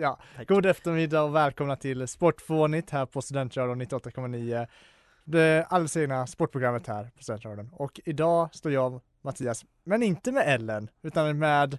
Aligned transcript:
Ja. 0.00 0.18
Tack. 0.36 0.48
God 0.48 0.66
eftermiddag 0.66 1.22
och 1.22 1.34
välkomna 1.34 1.76
till 1.76 2.08
Sportfånigt 2.08 2.90
här 2.90 3.06
på 3.06 3.22
Studentradion 3.22 3.82
98,9. 3.82 4.66
Det 5.24 5.66
alldeles 5.68 5.96
egna 5.96 6.26
sportprogrammet 6.26 6.86
här 6.86 7.10
på 7.16 7.22
Studentradion. 7.22 7.70
Och 7.72 8.00
idag 8.04 8.54
står 8.54 8.72
jag, 8.72 9.00
Mattias, 9.22 9.64
men 9.84 10.02
inte 10.02 10.32
med 10.32 10.54
Ellen, 10.54 10.90
utan 11.02 11.38
med, 11.38 11.78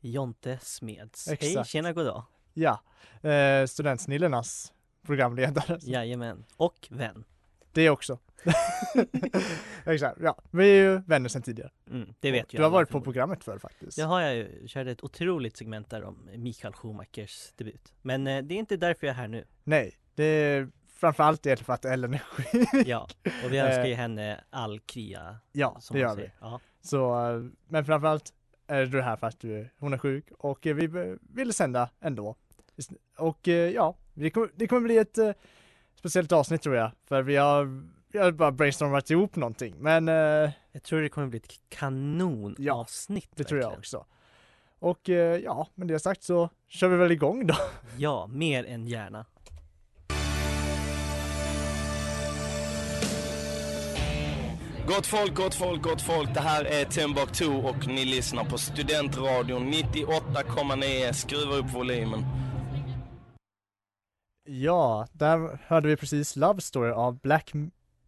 Jonte 0.00 0.58
Smeds. 0.62 1.26
Hej, 1.26 1.38
Exakt. 1.40 1.68
tjena, 1.68 1.92
god 1.92 2.06
dag. 2.06 2.22
ja, 2.54 2.80
eh, 3.30 3.66
Studentsnillornas 3.66 4.72
programledare. 5.06 5.78
Jajamän. 5.80 6.44
Och 6.56 6.88
vän. 6.90 7.24
Det 7.72 7.90
också. 7.90 8.18
Exakt, 9.86 10.18
ja. 10.20 10.38
Vi 10.50 10.70
är 10.70 10.74
ju 10.74 10.98
vänner 11.06 11.28
sedan 11.28 11.42
tidigare. 11.42 11.70
Mm, 11.90 12.14
det 12.20 12.30
vet 12.30 12.54
ju 12.54 12.56
Du 12.56 12.62
har 12.62 12.70
varit 12.70 12.88
på 12.88 13.00
programmet 13.00 13.44
förr 13.44 13.58
faktiskt. 13.58 13.96
Det 13.96 14.02
har 14.02 14.20
jag 14.20 14.34
ju. 14.34 14.68
Körde 14.68 14.90
ett 14.90 15.04
otroligt 15.04 15.56
segment 15.56 15.90
där 15.90 16.04
om 16.04 16.28
Mikael 16.36 16.72
Schumachers 16.72 17.52
debut. 17.56 17.92
Men 18.02 18.26
eh, 18.26 18.42
det 18.42 18.54
är 18.54 18.58
inte 18.58 18.76
därför 18.76 19.06
jag 19.06 19.14
är 19.14 19.18
här 19.18 19.28
nu. 19.28 19.44
Nej, 19.64 19.98
det 20.14 20.24
är 20.24 20.68
framförallt 20.88 21.46
egentligen 21.46 21.66
för 21.66 21.72
att 21.72 21.84
Ellen 21.84 22.14
är 22.14 22.18
sjuk. 22.18 22.86
Ja, 22.86 23.08
och 23.44 23.52
vi 23.52 23.58
önskar 23.58 23.86
ju 23.86 23.94
henne 23.94 24.44
all 24.50 24.80
kria. 24.80 25.36
Ja, 25.52 25.76
Som 25.80 25.94
det 25.94 26.00
gör 26.00 26.16
vi. 26.16 26.30
Ja. 26.40 26.60
Så, 26.80 27.30
eh, 27.30 27.42
men 27.68 27.84
framförallt 27.84 28.32
är 28.66 28.86
du 28.86 29.02
här 29.02 29.16
för 29.16 29.26
att 29.26 29.40
du, 29.40 29.68
hon 29.78 29.92
är 29.92 29.98
sjuk 29.98 30.30
och 30.38 30.66
eh, 30.66 30.74
vi 30.74 31.16
ville 31.20 31.52
sända 31.52 31.90
ändå. 32.00 32.36
Och 33.18 33.48
eh, 33.48 33.70
ja, 33.70 33.96
det 34.14 34.30
kommer, 34.30 34.50
det 34.54 34.66
kommer 34.66 34.82
bli 34.82 34.98
ett 34.98 35.18
eh, 35.18 35.32
speciellt 35.94 36.32
avsnitt 36.32 36.62
tror 36.62 36.76
jag, 36.76 36.90
för 37.08 37.22
vi 37.22 37.36
har, 37.36 37.82
vi 38.12 38.18
har 38.18 38.32
bara 38.32 38.52
brainstormat 38.52 39.10
ihop 39.10 39.36
någonting, 39.36 39.74
men 39.78 40.08
eh, 40.08 40.50
Jag 40.72 40.82
tror 40.82 41.00
det 41.02 41.08
kommer 41.08 41.28
bli 41.28 41.38
ett 41.38 41.54
kanonavsnitt. 41.68 43.30
det 43.34 43.44
tror 43.44 43.60
jag 43.60 43.72
också. 43.72 44.06
Och 44.78 45.08
eh, 45.10 45.36
ja, 45.36 45.68
med 45.74 45.88
det 45.88 45.98
sagt 45.98 46.22
så 46.22 46.50
kör 46.68 46.88
vi 46.88 46.96
väl 46.96 47.12
igång 47.12 47.46
då. 47.46 47.54
Ja, 47.96 48.26
mer 48.26 48.64
än 48.64 48.86
gärna. 48.86 49.26
Gott 54.86 55.06
folk, 55.06 55.34
gott 55.34 55.54
folk, 55.54 55.82
gott 55.82 56.02
folk. 56.02 56.34
Det 56.34 56.40
här 56.40 56.64
är 56.64 56.84
Timbuktu 56.84 57.46
och 57.48 57.86
ni 57.86 58.04
lyssnar 58.04 58.44
på 58.44 58.58
Studentradion 58.58 59.72
98,9. 59.72 61.12
Skruva 61.12 61.54
upp 61.54 61.74
volymen. 61.74 62.24
Ja, 64.44 65.06
där 65.12 65.58
hörde 65.66 65.88
vi 65.88 65.96
precis 65.96 66.36
Love 66.36 66.60
Story 66.60 66.90
av 66.90 67.18
Black, 67.20 67.52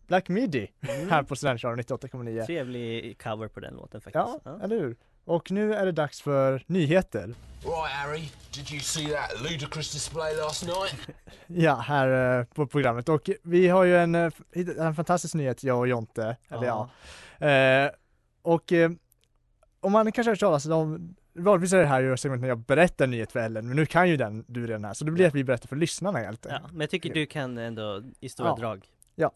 Black 0.07 0.29
Midi 0.29 0.71
Mm. 0.89 1.11
här 1.11 1.23
på 1.23 1.37
Studentradion 1.37 1.79
98,9. 1.79 2.47
Trevlig 2.47 3.19
cover 3.23 3.49
på 3.49 3.61
den 3.61 3.75
låten 3.75 4.01
faktiskt. 4.01 4.15
Ja, 4.15 4.41
Ja. 4.45 4.59
eller 4.63 4.81
hur? 4.81 4.97
Och 5.25 5.51
nu 5.51 5.75
är 5.75 5.87
det 5.87 5.93
dags 5.93 6.21
för 6.23 6.63
nyheter. 6.67 7.27
Right, 7.27 7.91
Harry, 7.91 8.29
did 8.55 8.71
you 8.73 8.81
see 8.81 9.07
that 9.09 9.43
ludicrous 9.51 9.93
display 9.93 10.37
last 10.37 10.63
night? 10.67 11.17
Ja, 11.47 11.75
här 11.75 12.39
eh, 12.41 12.45
på 12.45 12.67
programmet 12.67 13.09
och 13.09 13.31
vi 13.43 13.69
har 13.69 13.85
ju 13.85 13.97
en, 13.97 14.15
eh, 14.15 14.31
en 14.79 14.95
fantastisk 14.95 15.35
nyhet, 15.35 15.65
jag 15.65 15.79
och 15.79 15.89
Jonte, 15.89 16.37
eller 16.49 16.67
ja. 16.67 16.91
Eh, 17.49 17.91
och 18.43 18.73
eh, 18.73 18.91
om 19.81 19.93
man 19.93 20.13
kanske 20.13 20.29
har 20.31 20.33
hört 20.35 20.41
talas 20.41 20.67
om, 20.67 21.17
vanligtvis 21.33 21.73
är 21.73 21.79
det 21.79 21.87
här 21.87 22.03
ju 22.03 22.17
segmentet 22.17 22.41
när 22.41 22.49
jag 22.49 22.59
berättar 22.59 23.05
en 23.05 23.11
nyhet 23.11 23.33
för 23.33 23.41
Ellen, 23.41 23.67
men 23.69 23.77
nu 23.77 23.87
kan 23.87 24.09
ju 24.09 24.17
den 24.17 24.45
du 24.49 24.67
redan 24.67 24.85
här, 24.85 24.95
så 24.95 25.05
det 25.05 25.11
blir 25.11 25.27
att 25.27 25.35
vi 25.35 25.45
berättar 25.45 25.69
för 25.69 25.77
lyssnarna 25.77 26.19
helt 26.19 26.45
Ja, 26.49 26.55
enkelt. 26.55 26.73
men 26.73 26.81
jag 26.81 26.91
tycker 26.91 27.15
du 27.15 27.27
kan 27.27 27.59
ändå 27.59 28.03
i 28.21 28.29
stora 28.29 28.49
Ja. 28.49 28.57
drag. 28.57 28.87
Eh, 29.17 29.31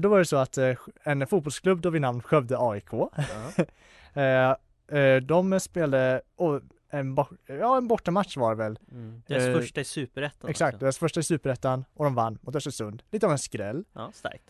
då 0.00 0.08
var 0.08 0.18
det 0.18 0.24
så 0.24 0.36
att 0.36 0.58
eh, 0.58 0.76
en 1.02 1.26
fotbollsklubb 1.26 1.80
då 1.80 1.90
vid 1.90 2.00
namn 2.02 2.22
Skövde 2.22 2.56
AIK, 2.58 2.92
Ja. 2.92 3.10
eh, 4.22 4.98
eh, 4.98 5.16
de 5.16 5.60
spelade, 5.60 6.20
en, 6.90 7.16
ja, 7.46 7.76
en 7.76 7.88
bortamatch 7.88 8.36
var 8.36 8.50
det 8.50 8.56
väl, 8.56 8.78
Mm. 8.92 9.22
Deras 9.26 9.44
Eh, 9.44 9.54
första 9.54 9.80
i 9.80 9.84
Superettan 9.84 10.50
exakt, 10.50 10.74
också. 10.74 10.84
deras 10.84 10.98
första 10.98 11.20
i 11.20 11.22
Superettan 11.22 11.84
och 11.94 12.04
de 12.04 12.14
vann 12.14 12.38
mot 12.42 12.56
Östersund, 12.56 13.02
lite 13.10 13.26
av 13.26 13.32
en 13.32 13.38
skräll. 13.38 13.84
Ja, 13.92 14.10
starkt. 14.14 14.44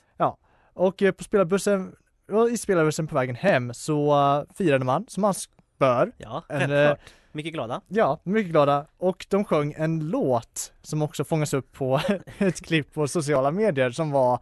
Och 0.72 1.02
eh, 1.02 1.12
på 1.12 1.24
spelarbussen, 1.24 1.96
och 2.32 2.50
i 2.50 2.58
spelarbussen 2.58 3.06
på 3.06 3.14
vägen 3.14 3.36
hem 3.36 3.74
så 3.74 4.14
uh, 4.14 4.44
firade 4.54 4.84
man 4.84 5.04
som 5.08 5.20
man 5.20 5.34
bör. 5.78 6.12
Ja, 6.16 6.42
En, 6.48 6.58
självklart. 6.60 7.00
Mycket 7.32 7.52
glada. 7.52 7.80
Ja, 7.88 8.20
mycket 8.22 8.50
glada. 8.50 8.86
Och 8.96 9.26
de 9.28 9.44
sjöng 9.44 9.74
en 9.76 10.08
låt 10.08 10.72
som 10.82 11.02
också 11.02 11.24
fångas 11.24 11.54
upp 11.54 11.72
på 11.72 12.00
ett 12.38 12.60
klipp 12.64 12.94
på 12.94 13.08
sociala 13.08 13.50
medier 13.50 13.90
som 13.90 14.10
var 14.10 14.38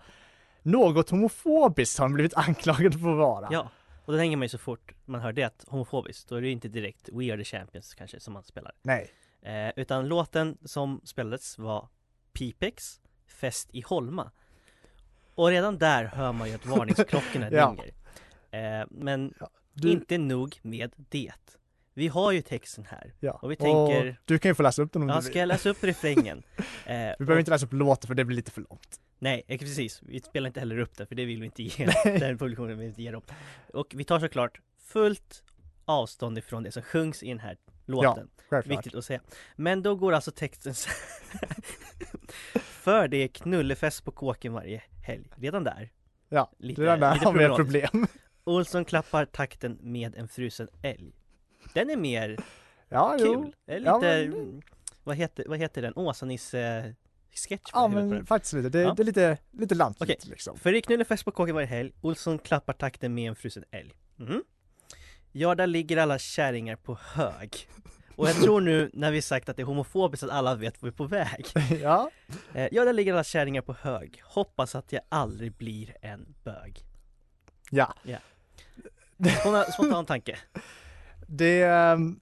något 0.71 1.11
homofobiskt 1.11 1.99
har 1.99 2.05
de 2.07 2.13
blivit 2.15 2.35
anklagade 2.35 2.99
för 2.99 3.11
att 3.11 3.17
vara. 3.19 3.49
Ja, 3.51 3.71
och 4.05 4.13
då 4.13 4.19
tänker 4.19 4.37
man 4.37 4.45
ju 4.45 4.49
så 4.49 4.59
fort 4.59 4.95
man 5.05 5.21
hör 5.21 5.33
det 5.33 5.65
homofobiskt, 5.69 6.29
då 6.29 6.35
är 6.37 6.41
det 6.41 6.47
ju 6.47 6.53
inte 6.53 6.69
direkt 6.69 7.09
We 7.13 7.33
are 7.33 7.37
the 7.37 7.45
champions 7.45 7.95
kanske 7.95 8.21
som 8.21 8.33
man 8.35 8.43
spelar. 8.45 8.73
Nej. 8.83 9.11
Eh, 9.43 9.71
utan 9.77 10.09
låten 10.09 10.59
som 10.65 11.01
spelades 11.05 11.59
var 11.59 11.89
Pipex, 12.33 13.01
Fest 13.27 13.69
i 13.73 13.81
Holma. 13.81 14.31
Och 15.35 15.49
redan 15.49 15.79
där 15.79 16.05
hör 16.05 16.33
man 16.33 16.49
ju 16.49 16.55
att 16.55 16.67
varningsklockorna 16.67 17.49
Ja. 17.53 17.77
ringer. 17.81 18.81
Eh, 18.81 18.87
men 18.91 19.35
Du, 19.73 19.91
inte 19.93 20.19
nog 20.19 20.59
med 20.63 20.93
det. 20.97 21.33
Vi 21.95 22.09
har 22.09 22.33
ju 22.33 22.43
texten 22.43 22.85
här. 22.89 23.13
ja. 23.21 23.33
och 23.43 23.51
vi 23.51 23.57
tänker- 23.57 24.21
du 24.25 24.39
kan 24.39 24.51
ju 24.51 24.55
få 24.55 24.63
läsa 24.63 24.83
upp 24.83 24.93
den 24.93 25.03
om 25.03 25.09
Ja, 25.09 25.17
du 25.17 25.23
ska 25.23 25.31
vill. 25.33 25.39
jag 25.41 25.47
läsa 25.47 25.69
upp 25.71 25.85
refrängen? 25.85 26.43
Eh, 26.87 26.95
Vi 26.97 27.15
och- 27.19 27.27
behöver 27.27 27.39
inte 27.39 27.51
läsa 27.51 27.67
upp 27.67 27.73
låten 27.73 28.09
för 28.09 28.15
det 28.15 28.25
blir 28.25 28.37
lite 28.37 28.51
för 28.51 28.61
långt. 28.71 29.01
Nej, 29.19 29.43
eh, 29.49 29.59
precis. 29.59 30.03
Vi 30.03 30.21
spelar 30.21 30.47
inte 30.47 30.61
heller 30.61 30.79
upp 30.79 30.97
det 30.97 31.07
för 31.07 31.15
det 31.15 31.25
vill 31.25 31.41
vi 31.41 31.47
inte 31.47 31.63
ge 31.63 31.85
den 32.05 32.39
publikationen 32.39 32.69
vill 32.69 32.79
vi 32.79 32.87
inte 32.87 33.03
ge 33.03 33.11
dem. 33.11 33.23
Och 33.75 33.87
vi 33.97 34.05
tar 34.05 34.21
såklart 34.21 34.61
fullt 34.87 35.43
avstånd 35.85 36.39
ifrån 36.39 36.63
det 36.63 36.73
som 36.73 36.83
sjungs 36.83 37.23
i 37.23 37.29
den 37.29 37.39
här 37.41 37.57
låten. 37.87 38.29
Självklart. 38.51 38.79
Viktigt 38.79 38.95
att 38.95 39.05
säga. 39.05 39.21
Men 39.57 39.83
då 39.83 39.95
går 39.97 40.13
alltså 40.13 40.31
texten 40.31 40.75
så. 40.75 40.91
För 42.61 43.09
det 43.09 43.17
är 43.17 43.29
knullefest 43.29 44.05
på 44.05 44.11
kåken 44.13 44.53
varje 44.53 44.83
helg. 45.07 45.25
Redan 45.37 45.65
där. 45.65 45.91
Ja, 46.29 46.53
Lite- 46.59 46.83
redan 46.83 47.01
där 47.01 47.15
lite 47.15 47.27
har 47.27 47.33
vi 47.33 47.45
ett 47.45 47.57
problem. 47.57 48.07
Olsson 48.45 48.85
klappar 48.85 49.25
takten 49.25 49.79
med 49.81 50.15
en 50.17 50.29
frusen 50.29 50.69
älg. 50.83 51.13
Den 51.75 51.91
är 51.91 51.97
mer 51.97 52.39
Ja, 52.89 53.17
jo. 53.21 53.43
kul. 53.43 53.53
Det 53.67 53.73
är 53.73 53.81
Ja, 53.81 53.97
lite, 53.99 54.29
men- 54.39 54.63
vad, 55.05 55.17
heter, 55.17 55.45
vad 55.49 55.59
heter 55.59 55.83
den? 55.83 55.93
Åsa-Nisse 55.97 56.95
sketch 57.35 57.71
Ja, 57.73 57.89
men 57.89 58.27
faktiskt 58.27 58.53
lite. 58.55 58.69
Det, 58.69 58.81
Ja. 58.81 58.95
det 58.95 59.03
är 59.03 59.05
lite, 59.05 59.39
lite 59.53 59.75
lantligt 59.75 60.11
Okej. 60.21 60.31
liksom. 60.31 60.59
Är 60.65 60.81
knullefest 60.81 61.25
på 61.25 61.31
kåken 61.31 61.55
varje 61.55 61.67
helg, 61.67 61.93
Olsson 62.01 62.39
klappar 62.39 62.73
takten 62.73 63.15
med 63.15 63.29
en 63.29 63.37
frusen 63.37 63.65
älg. 63.71 63.95
Mhm. 64.17 64.43
Ja, 65.33 65.55
där 65.55 65.67
ligger 65.67 65.97
alla 65.97 66.19
kärringar 66.19 66.77
på 66.77 66.99
hög. 67.03 67.69
Och 68.17 68.29
jag 68.29 68.37
tror 68.37 68.61
nu 68.61 68.91
när 68.93 69.11
vi 69.11 69.23
sagt 69.23 69.49
att 69.49 69.57
det 69.57 69.63
är 69.63 69.65
homofobiskt 69.65 70.23
att 70.23 70.31
alla 70.31 70.55
vet 70.55 70.83
var 70.83 70.87
vi 70.89 70.93
är 70.93 70.97
på 70.97 71.05
väg. 71.05 71.47
ja, 71.83 72.11
Eh, 72.55 72.69
Ja, 72.73 72.85
där 72.85 72.93
ligger 72.93 73.13
alla 73.13 73.25
kärringar 73.25 73.63
på 73.63 73.73
hög. 73.73 74.21
Hoppas 74.25 74.75
att 74.75 74.93
jag 74.93 75.03
aldrig 75.09 75.53
blir 75.53 75.97
en 76.03 76.35
bög. 76.45 76.79
Ja. 77.71 77.95
Spontan, 79.41 79.73
spontan 79.73 80.07
tanke. 80.07 80.39
Det, 81.27 81.63
ehm, 81.63 82.21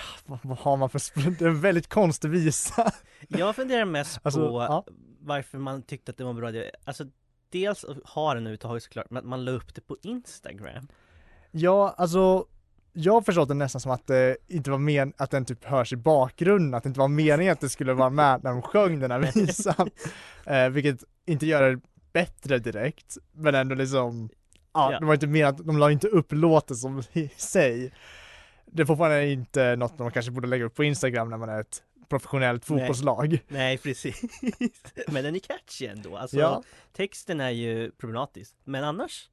vad, 0.26 0.58
har 0.58 0.76
man 0.76 0.90
för, 0.90 1.30
det 1.38 1.44
är 1.44 1.48
en 1.48 1.60
väldigt 1.60 1.88
konstig 1.88 2.28
visa. 2.28 2.92
Jag 3.28 3.56
funderar 3.56 3.84
mest 3.84 4.20
Alltså, 4.22 4.48
på 4.48 4.62
ja. 4.62 4.86
varför 5.20 5.58
man 5.58 5.82
tyckte 5.82 6.10
att 6.10 6.18
det 6.18 6.24
var 6.24 6.30
en 6.30 6.36
bra 6.36 6.48
idé. 6.48 6.70
Alltså 6.84 7.04
dels 7.50 7.84
har 8.04 8.34
den 8.34 8.42
överhuvudtaget 8.44 8.82
såklart, 8.82 9.10
men 9.10 9.18
att 9.18 9.28
man 9.28 9.44
la 9.44 9.52
upp 9.52 9.74
det 9.74 9.80
på 9.80 9.96
Instagram. 10.02 10.88
Ja, 11.50 11.94
alltså 11.98 12.46
jag 12.92 13.12
har 13.12 13.22
förstått 13.22 13.48
det 13.48 13.54
nästan 13.54 13.80
som 13.80 13.92
att 13.92 14.06
det 14.06 14.36
inte 14.48 14.70
var 14.70 14.78
men 14.78 15.12
att 15.16 15.30
den 15.30 15.44
typ 15.44 15.64
hörs 15.64 15.92
i 15.92 15.96
bakgrunden, 15.96 16.74
att 16.74 16.82
det 16.82 16.86
inte 16.88 17.00
var 17.00 17.08
meningen 17.08 17.52
att 17.52 17.60
det 17.60 17.68
skulle 17.68 17.92
vara 17.92 18.10
med 18.10 18.44
när 18.44 18.50
de 18.50 18.62
sjöng 18.62 18.98
den 19.00 19.10
här 19.10 19.32
visan. 19.34 19.90
eh, 20.46 20.68
vilket 20.68 21.04
inte 21.26 21.46
gör 21.46 21.70
det 21.70 21.80
bättre 22.12 22.58
direkt, 22.58 23.16
men 23.32 23.54
ändå 23.54 23.74
liksom, 23.74 24.28
ja, 24.74 24.92
Ja. 24.92 24.98
det 25.00 25.06
var 25.06 25.14
inte 25.14 25.26
mer 25.26 25.46
att 25.46 25.58
de 25.66 25.78
la 25.78 25.90
inte 25.90 26.08
upp 26.08 26.32
låten 26.32 26.76
som 26.76 27.02
i 27.12 27.28
sig. 27.36 27.92
Det 28.74 28.82
är 28.82 28.86
fortfarande 28.86 29.26
inte 29.30 29.76
något 29.76 29.98
de 29.98 30.10
kanske 30.10 30.32
borde 30.32 30.48
lägga 30.48 30.64
upp 30.64 30.74
på 30.74 30.84
Instagram 30.84 31.30
när 31.30 31.36
man 31.36 31.48
är 31.48 31.60
ett 31.60 31.82
professionellt 32.08 32.68
Nej. 32.70 32.78
fotbollslag. 32.80 33.38
Nej 33.48 33.78
precis. 33.78 34.22
men 35.08 35.24
den 35.24 35.34
är 35.34 35.38
catchy 35.38 35.86
ändå. 35.86 36.16
Alltså 36.16 36.36
Ja. 36.36 36.62
texten 36.92 37.40
är 37.40 37.50
ju 37.50 37.90
problematisk. 37.90 38.54
Men 38.64 38.84
annars 38.84 39.28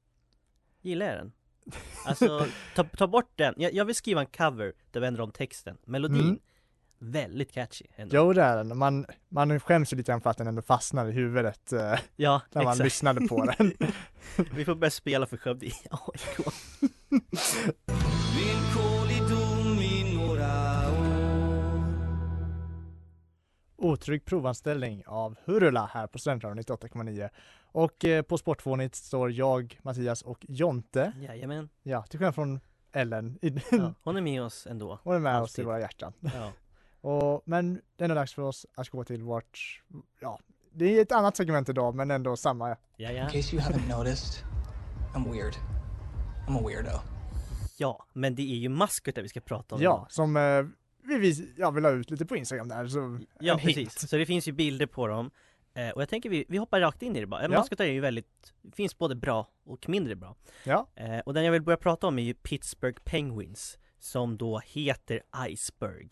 gillar 0.82 1.06
jag 1.06 1.16
den. 1.16 1.32
Alltså 2.06 2.46
ta, 2.74 2.84
ta 2.84 3.06
bort 3.06 3.32
den. 3.36 3.54
Jag, 3.56 3.74
jag 3.74 3.84
vill 3.84 3.94
skriva 3.94 4.20
en 4.20 4.26
cover 4.26 4.72
där 4.90 5.00
vi 5.00 5.06
ändrar 5.06 5.24
om 5.24 5.30
texten. 5.32 5.76
Melodin, 5.86 6.20
Mm. 6.20 6.38
väldigt 6.98 7.52
catchy 7.52 7.84
ändå. 7.96 8.16
Jo 8.16 8.32
det 8.32 8.42
är 8.42 8.56
den, 8.56 8.78
man, 8.78 9.06
man 9.28 9.60
skäms 9.60 9.92
ju 9.92 9.96
lite 9.96 10.12
grann 10.12 10.20
för 10.20 10.30
att 10.30 10.38
den 10.38 10.46
ändå 10.46 10.62
fastnar 10.62 11.08
i 11.08 11.12
huvudet 11.12 11.72
eh, 11.72 11.94
Ja, 12.16 12.42
när 12.52 12.62
man 12.62 12.72
exakt. 12.72 12.84
lyssnade 12.84 13.28
på 13.28 13.44
den. 13.44 13.72
Vi 14.54 14.64
får 14.64 14.74
börja 14.74 14.90
spela 14.90 15.26
för 15.26 15.36
Skövde 15.36 15.66
i 15.66 15.72
AIK. 15.90 16.46
Otrygg 23.80 24.24
provanställning 24.24 25.02
av 25.06 25.36
Hurula 25.44 25.90
här 25.92 26.06
på 26.06 26.18
Studentradion 26.18 26.58
98,9 26.58 27.28
och 27.72 28.04
eh, 28.04 28.22
på 28.22 28.38
Sportfånigt 28.38 28.94
står 28.94 29.30
jag, 29.32 29.78
Mattias 29.82 30.22
och 30.22 30.44
Jonte. 30.48 31.12
Jajamän. 31.20 31.68
Ja, 31.82 32.02
till 32.02 32.18
skillnad 32.18 32.34
från 32.34 32.60
Ellen. 32.92 33.38
Ja, 33.70 33.94
hon 34.02 34.16
är 34.16 34.20
med 34.20 34.42
oss 34.42 34.66
ändå. 34.66 34.98
Hon 35.02 35.14
är 35.14 35.18
med 35.18 35.36
oss 35.36 35.40
alltid. 35.40 35.62
i 35.62 35.66
våra 35.66 35.80
hjärtan. 35.80 36.12
Ja. 36.20 36.52
Och, 37.10 37.42
men 37.44 37.80
det 37.96 38.04
är 38.04 38.08
nog 38.08 38.16
dags 38.16 38.34
för 38.34 38.42
oss 38.42 38.66
att 38.76 38.88
gå 38.88 39.04
till 39.04 39.22
vårt, 39.22 39.82
ja, 40.20 40.38
det 40.72 40.98
är 40.98 41.02
ett 41.02 41.12
annat 41.12 41.36
segment 41.36 41.68
idag 41.68 41.94
men 41.94 42.10
ändå 42.10 42.36
samma. 42.36 42.68
Ja, 42.68 42.76
ja. 42.96 43.10
In 43.10 43.26
case 43.30 43.56
you 43.56 43.64
haven't 43.64 43.98
noticed, 43.98 44.44
I'm 45.14 45.32
weird. 45.32 45.54
I'm 46.48 46.58
a 46.58 46.62
weirdo. 46.66 46.90
ja, 47.78 48.04
men 48.12 48.34
det 48.34 48.42
är 48.42 48.56
ju 48.56 48.68
maskotar 48.68 49.22
vi 49.22 49.28
ska 49.28 49.40
prata 49.40 49.74
om 49.74 49.82
Ja, 49.82 49.96
idag. 49.96 50.06
som 50.12 50.36
eh, 50.36 50.64
vi, 51.18 51.18
vi 51.32 51.54
ja, 51.56 51.70
vi 51.70 51.80
la 51.80 51.90
ut 51.90 52.10
lite 52.10 52.26
på 52.26 52.36
Instagram 52.36 52.68
där. 52.68 52.86
Så 52.86 53.18
Ja, 53.40 53.52
en 53.52 53.58
hint. 53.58 53.76
precis. 53.76 54.08
Så 54.10 54.16
det 54.16 54.26
finns 54.26 54.48
ju 54.48 54.52
bilder 54.52 54.86
på 54.86 55.06
dem. 55.06 55.30
Eh, 55.74 55.88
och 55.90 56.02
jag 56.02 56.08
tänker 56.08 56.30
vi, 56.30 56.44
vi 56.48 56.56
hoppar 56.56 56.80
rakt 56.80 57.02
in 57.02 57.16
i 57.16 57.20
det 57.20 57.26
bara. 57.26 57.42
Ja. 57.42 57.48
maskotar 57.48 57.84
är 57.84 57.92
ju 57.92 58.00
väldigt, 58.00 58.52
finns 58.72 58.98
både 58.98 59.14
bra 59.14 59.48
och 59.64 59.88
mindre 59.88 60.16
bra. 60.16 60.36
Ja, 60.64 60.86
Eh, 60.96 61.18
och 61.18 61.34
den 61.34 61.44
jag 61.44 61.52
vill 61.52 61.62
börja 61.62 61.76
prata 61.76 62.06
om 62.06 62.18
är 62.18 62.22
ju 62.22 62.34
Pittsburgh 62.34 63.00
Penguins, 63.04 63.78
som 63.98 64.36
då 64.36 64.58
heter 64.64 65.20
Iceberg. 65.48 66.08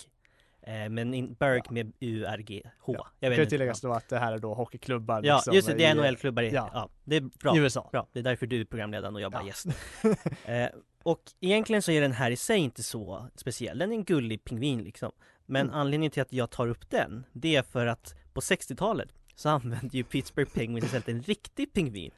Eh, 0.63 0.89
men 0.89 1.15
in, 1.15 1.35
Berg 1.35 1.63
med 1.71 1.93
U-R-G-H. 2.01 2.95
Ja. 2.99 3.07
Jag 3.21 3.31
vet 3.31 3.37
kan 3.37 3.43
inte. 3.43 3.51
tilläggas 3.51 3.81
då 3.81 3.93
att 3.93 4.09
det 4.09 4.19
här 4.19 4.33
är 4.33 4.39
då 4.39 4.55
hockeyklubbar 4.55 5.23
Ja, 5.25 5.35
liksom, 5.37 5.55
just 5.55 5.69
det, 5.69 5.75
det 5.75 5.85
är 5.85 5.95
NHL-klubbar 5.95 6.43
i, 6.43 6.51
ja. 6.51 6.71
ja. 6.73 6.91
det 7.05 7.17
är 7.17 7.21
bra. 7.21 7.57
i 7.57 7.59
USA. 7.59 7.89
Bra, 7.93 8.07
det 8.13 8.19
är 8.19 8.23
därför 8.23 8.47
du 8.47 8.61
är 8.61 8.65
programledaren 8.65 9.15
och 9.15 9.21
jag 9.21 9.33
bara 9.33 9.43
Ja. 9.43 9.47
gäst. 9.47 9.67
och 11.11 11.23
egentligen 11.41 11.83
så 11.83 11.91
är 11.93 12.01
den 12.01 12.13
här 12.13 12.31
i 12.31 12.37
sig 12.37 12.59
inte 12.59 12.83
så 12.83 13.29
speciell, 13.35 13.79
den 13.79 13.91
är 13.93 13.97
en 13.97 14.05
gullig 14.05 14.45
pingvin 14.45 14.83
liksom. 14.83 15.13
Men 15.47 15.67
Mm. 15.67 15.81
anledningen 15.81 16.11
till 16.11 16.23
att 16.23 16.33
jag 16.33 16.51
tar 16.51 16.67
upp 16.69 16.91
den, 16.91 17.25
det 17.33 17.57
är 17.57 17.63
för 17.63 17.87
att 17.87 18.15
på 18.33 18.41
60-talet 18.41 19.09
så 19.35 19.49
använde 19.59 19.97
ju 19.97 20.05
Pittsburgh 20.05 20.51
Penguins 20.55 20.85
istället 20.85 21.09
en 21.09 21.23
riktig 21.23 21.73
pingvin 21.73 22.11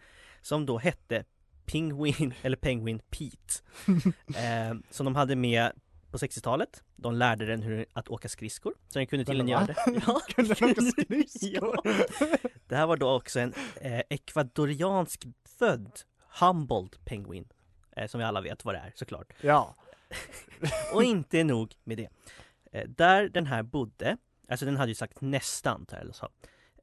som 0.42 0.66
då 0.66 0.78
hette 0.78 1.24
Penguin, 1.66 2.34
eller 2.42 2.56
Penguin 2.56 2.98
Pete. 3.10 3.54
eh, 4.38 4.74
som 4.90 5.04
de 5.04 5.14
hade 5.14 5.36
med 5.36 5.72
på 6.10 6.16
60-talet. 6.18 6.82
De 6.96 7.14
lärde 7.14 7.46
den 7.46 7.62
hur 7.62 7.86
att 7.92 8.08
åka 8.08 8.28
skridskor, 8.28 8.74
så 8.88 8.98
den 8.98 9.06
kunde 9.06 9.24
Va? 9.24 9.44
göra 9.50 9.66
det. 9.66 9.76
Ja. 10.06 10.20
Kunde 10.28 10.54
den 10.54 10.70
åka 10.70 10.80
skridskor? 10.82 11.76
Ja. 11.84 11.96
Det 12.68 12.76
här 12.76 12.86
var 12.86 12.96
då 12.96 13.10
också 13.16 13.40
en 13.40 13.54
eh, 13.80 14.00
ekvadoriansk 14.10 15.26
född 15.58 16.00
Humboldt 16.40 17.04
Penguin. 17.04 17.48
Eh, 17.96 18.06
som 18.06 18.18
vi 18.18 18.24
alla 18.24 18.40
vet 18.40 18.64
vad 18.64 18.74
det 18.74 18.78
är 18.78 18.92
såklart. 18.94 19.32
Ja, 19.40 19.74
Och 20.94 21.02
inte 21.02 21.44
nog 21.44 21.74
med 21.84 21.96
det. 21.96 22.08
Eh, 22.72 22.88
där 22.88 23.28
den 23.28 23.46
här 23.46 23.62
bodde, 23.62 24.16
alltså 24.48 24.66
den 24.66 24.76
hade 24.76 24.90
ju 24.90 24.94
sagt 24.94 25.20
nästan 25.20 25.86
eller 25.92 26.12
så, 26.12 26.28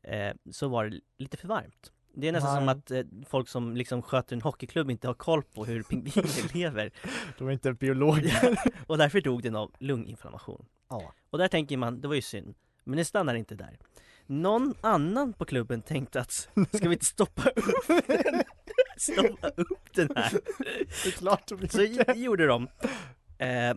eh, 0.03 0.33
så 0.51 0.67
var 0.67 0.85
det 0.85 0.99
lite 1.17 1.37
för 1.37 1.47
varmt. 1.47 1.91
Det 2.13 2.27
är 2.27 2.31
nästan 2.31 2.55
som 2.55 2.65
Nej. 2.65 2.75
att 2.75 2.91
eh, 2.91 3.03
folk 3.27 3.49
som 3.49 3.77
liksom 3.77 4.01
sköter 4.01 4.35
en 4.35 4.41
hockeyklubb 4.41 4.91
inte 4.91 5.07
har 5.07 5.13
koll 5.13 5.43
på 5.43 5.65
hur 5.65 5.83
pingviner 5.83 6.53
lever. 6.57 6.91
de 7.37 7.47
är 7.47 7.51
inte 7.51 7.73
biologer. 7.73 8.57
Och 8.87 8.97
därför 8.97 9.21
dog 9.21 9.43
den 9.43 9.55
av 9.55 9.71
lunginflammation. 9.79 10.65
Ja. 10.89 11.13
Och 11.29 11.37
där 11.37 11.47
tänker 11.47 11.77
man, 11.77 12.01
det 12.01 12.07
var 12.07 12.15
ju 12.15 12.21
synd. 12.21 12.55
Men 12.83 12.97
det 12.97 13.05
stannar 13.05 13.35
inte 13.35 13.55
där. 13.55 13.79
Någon 14.25 14.73
annan 14.81 15.33
på 15.33 15.45
klubben 15.45 15.81
tänkte 15.81 16.21
att, 16.21 16.31
ska 16.31 16.89
vi 16.89 16.93
inte 16.93 17.05
stoppa 17.05 17.49
upp 17.49 17.87
den? 18.07 18.43
Stoppa 18.97 19.47
upp 19.47 19.93
den 19.93 20.09
här? 20.15 20.31
Det 21.03 21.07
är 21.07 21.11
klart 21.11 21.47
de 21.47 21.67
Så 21.69 21.81
inte. 21.83 22.03
det 22.03 22.19
gjorde 22.19 22.47
de. 22.47 22.67
Eh, 23.37 23.75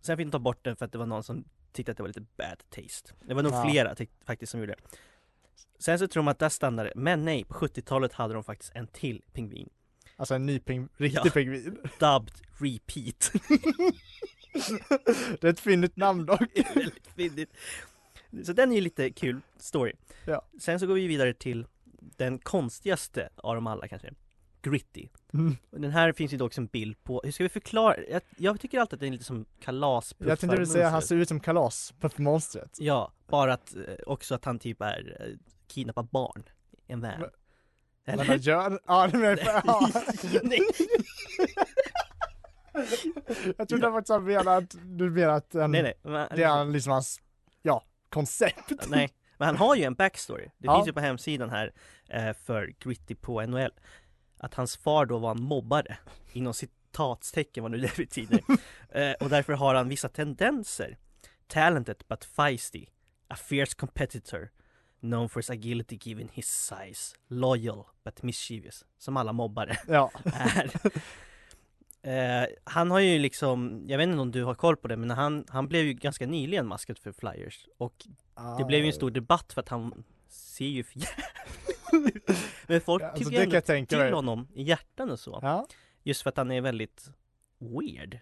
sen 0.00 0.16
fick 0.16 0.26
de 0.26 0.30
ta 0.30 0.38
bort 0.38 0.64
den 0.64 0.76
för 0.76 0.84
att 0.84 0.92
det 0.92 0.98
var 0.98 1.06
någon 1.06 1.24
som 1.24 1.44
tyckte 1.72 1.92
att 1.92 1.96
det 1.98 2.02
var 2.02 2.08
lite 2.08 2.20
bad 2.36 2.62
taste. 2.70 3.12
Det 3.26 3.34
var 3.34 3.42
nog 3.42 3.52
Ja. 3.52 3.64
flera 3.70 3.94
faktiskt 4.26 4.50
som 4.50 4.60
gjorde 4.60 4.72
det. 4.72 4.78
Sen 5.78 5.98
så 5.98 6.08
tror 6.08 6.22
de 6.22 6.28
att 6.28 6.38
där 6.38 6.48
stannade 6.48 6.88
det, 6.88 6.94
men 7.00 7.24
nej, 7.24 7.44
på 7.44 7.54
70-talet 7.54 8.12
hade 8.12 8.34
de 8.34 8.44
faktiskt 8.44 8.72
en 8.74 8.86
till 8.86 9.22
pingvin. 9.32 9.68
Alltså 10.16 10.34
en 10.34 10.46
ny 10.46 10.58
ping, 10.58 10.88
riktig 10.96 11.20
Ja. 11.24 11.30
pingvin. 11.30 11.78
Dubbed 11.98 12.32
Repeat. 12.58 13.32
Det 15.40 15.44
är 15.46 15.50
ett 15.50 15.60
fyndigt 15.60 15.96
namn 15.96 16.26
dock. 16.26 16.40
Väldigt 16.74 17.06
fyndigt. 17.16 17.50
Så 18.44 18.52
den 18.52 18.70
är 18.72 18.76
ju 18.76 18.80
lite 18.80 19.10
kul 19.10 19.40
story. 19.58 19.92
Ja. 20.26 20.42
Sen 20.60 20.80
så 20.80 20.86
går 20.86 20.94
vi 20.94 21.06
vidare 21.06 21.34
till 21.34 21.66
den 22.16 22.38
konstigaste 22.38 23.28
av 23.36 23.54
dem 23.54 23.66
alla 23.66 23.88
kanske. 23.88 24.12
Gritty. 24.64 25.08
Mm. 25.34 25.56
Den 25.70 25.90
här 25.90 26.12
finns 26.12 26.32
ju 26.32 26.36
då 26.36 26.46
också 26.46 26.60
en 26.60 26.66
bild 26.66 27.04
på, 27.04 27.20
hur 27.24 27.32
ska 27.32 27.42
vi 27.44 27.48
förklara? 27.48 27.96
Jag, 28.10 28.22
jag 28.36 28.60
tycker 28.60 28.80
alltid 28.80 28.94
att 28.96 29.00
den 29.00 29.08
är 29.08 29.12
lite 29.12 29.24
som 29.24 29.44
kalas 29.60 30.14
Jag 30.18 30.38
tänkte 30.40 30.56
väl 30.56 30.66
säga 30.66 30.88
han 30.88 31.02
ser 31.02 31.16
ut 31.16 31.28
som 31.28 31.40
kalas 31.40 31.94
monstret. 32.16 32.76
Ja, 32.78 33.12
bara 33.28 33.52
att 33.54 33.74
eh, 33.76 33.80
också 34.06 34.34
att 34.34 34.44
han 34.44 34.58
typ 34.58 34.80
är 34.80 35.16
eh, 35.20 35.26
kidnappar 35.66 36.02
barn 36.02 36.42
i 36.86 36.92
en 36.92 37.00
van. 37.00 37.10
Men- 37.20 37.30
Eller? 38.06 38.24
Han 38.24 38.38
gör, 38.38 38.80
ja 38.86 39.06
det 39.06 39.18
menar 39.18 39.38
jag. 39.44 39.90
Jag 43.58 43.68
trodde 43.68 43.90
faktiskt 43.92 44.08
han 44.12 44.24
menade 44.24 44.56
att 44.56 44.76
du 44.84 45.10
menar 45.10 45.34
att 45.34 45.54
en, 45.54 45.70
nej, 45.70 45.82
nej. 45.82 45.94
Men, 46.02 46.28
det 46.36 46.42
är 46.42 46.64
liksom 46.64 46.92
hans, 46.92 47.20
ja, 47.62 47.84
koncept. 48.08 48.88
nej. 48.88 49.10
Men 49.38 49.46
han 49.46 49.56
har 49.56 49.74
ju 49.76 49.82
en 49.84 49.94
backstory. 49.94 50.44
Det 50.58 50.66
Ja. 50.66 50.76
finns 50.76 50.88
ju 50.88 50.92
på 50.92 51.00
hemsidan 51.00 51.50
här 51.50 51.72
eh, 52.08 52.32
för 52.32 52.72
Gritty 52.78 53.14
på 53.14 53.42
NHL. 53.46 53.70
Att 54.44 54.54
hans 54.54 54.76
far 54.76 55.06
då 55.06 55.18
var 55.18 55.30
en 55.30 55.42
mobbare, 55.42 55.96
inom 56.32 56.54
citatstecken 56.54 57.62
vad 57.62 57.70
nu 57.72 57.78
det 57.78 57.96
betyder. 57.96 58.40
eh, 58.88 59.12
och 59.20 59.28
därför 59.28 59.52
har 59.52 59.74
han 59.74 59.88
vissa 59.88 60.08
tendenser. 60.08 60.96
Talented 61.46 62.04
but 62.08 62.24
feisty. 62.24 62.86
A 63.28 63.36
fierce 63.36 63.74
competitor. 63.76 64.50
Known 65.00 65.28
for 65.28 65.40
his 65.40 65.50
agility 65.50 65.98
given 66.02 66.28
his 66.32 66.46
size. 66.46 67.16
Loyal 67.28 67.84
but 68.04 68.22
mischievous. 68.22 68.84
Som 68.98 69.16
alla 69.16 69.32
mobbare 69.32 69.78
Ja, 69.88 70.10
är. 70.24 70.70
Eh, 72.02 72.46
han 72.64 72.90
har 72.90 73.00
ju 73.00 73.18
liksom, 73.18 73.84
jag 73.86 73.98
vet 73.98 74.08
inte 74.08 74.18
om 74.18 74.30
du 74.30 74.44
har 74.44 74.54
koll 74.54 74.76
på 74.76 74.88
det, 74.88 74.96
men 74.96 75.10
han, 75.10 75.44
han 75.48 75.68
blev 75.68 75.84
ju 75.84 75.92
ganska 75.92 76.26
nyligen 76.26 76.66
maskot 76.66 76.98
för 76.98 77.12
Flyers 77.12 77.68
och 77.78 78.06
det 78.58 78.64
blev 78.64 78.80
ju 78.80 78.86
en 78.86 78.92
stor 78.92 79.10
debatt 79.10 79.52
för 79.52 79.60
att 79.60 79.68
han 79.68 80.04
ser 80.34 80.64
ju 80.64 80.84
för 80.84 80.98
jävligt 81.00 82.16
ut. 82.30 82.38
Men 82.66 82.80
folk 82.80 83.02
Ja, 83.02 83.08
alltså 83.08 83.30
tycker 83.30 83.70
ändå 83.72 83.86
till 83.86 83.98
mig. 83.98 84.12
honom 84.12 84.48
i 84.54 84.62
hjärtan 84.62 85.10
och 85.10 85.20
så. 85.20 85.38
Ja, 85.42 85.66
Just 86.02 86.22
för 86.22 86.30
att 86.30 86.36
han 86.36 86.50
är 86.50 86.60
väldigt 86.60 87.10
weird. 87.58 88.18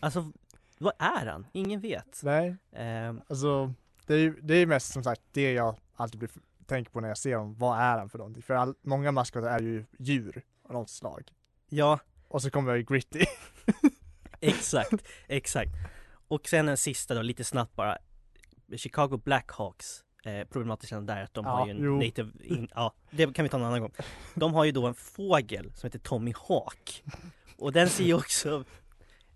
Alltså, 0.00 0.32
vad 0.78 0.92
är 0.98 1.26
han? 1.26 1.46
Ingen 1.52 1.80
vet. 1.80 2.20
nej, 2.22 2.56
Eh, 2.72 3.14
alltså 3.28 3.74
det 4.06 4.14
är 4.14 4.18
ju 4.18 4.40
det 4.42 4.54
är 4.54 4.66
mest 4.66 4.92
som 4.92 5.04
sagt 5.04 5.22
det 5.32 5.52
jag 5.52 5.76
alltid 5.94 6.18
blir, 6.18 6.30
tänker 6.66 6.90
på 6.92 7.00
när 7.00 7.08
jag 7.08 7.18
ser 7.18 7.36
honom. 7.36 7.54
Vad 7.58 7.78
är 7.78 7.98
han 7.98 8.08
för 8.10 8.18
någonting? 8.18 8.42
För 8.42 8.54
all, 8.54 8.74
många 8.82 9.12
maskotar 9.12 9.48
är 9.48 9.60
ju 9.60 9.84
djur 9.98 10.42
av 10.64 10.72
något 10.72 10.90
slag. 10.90 11.30
ja, 11.68 11.98
Och 12.28 12.42
så 12.42 12.50
kommer 12.50 12.78
gritty. 12.78 13.24
exakt, 14.40 15.04
exakt. 15.26 15.70
Och 16.28 16.48
sen 16.48 16.68
en 16.68 16.76
sista 16.76 17.14
då, 17.14 17.22
lite 17.22 17.44
snabbt 17.44 17.74
bara. 17.76 17.98
Chicago 18.76 19.16
Blackhawks 19.24 20.04
eh, 20.28 20.44
problematiskt 20.44 20.92
där 21.00 21.22
att 21.22 21.34
de 21.34 21.44
Ja, 21.44 21.50
har 21.50 21.66
ju 21.66 21.70
en 21.70 21.82
jo. 21.84 21.96
native, 21.98 22.30
in, 22.44 22.68
ja 22.74 22.94
det 23.10 23.34
kan 23.34 23.42
vi 23.42 23.48
ta 23.48 23.56
en 23.56 23.64
annan 23.64 23.80
gång. 23.80 23.92
De 24.34 24.54
har 24.54 24.64
ju 24.64 24.72
då 24.72 24.86
en 24.86 24.94
fågel 24.94 25.72
som 25.74 25.86
heter 25.86 25.98
Tommy 25.98 26.32
Hawk. 26.48 27.02
Och 27.58 27.72
den 27.72 27.88
ser 27.88 28.04
ju 28.04 28.14
också, 28.14 28.64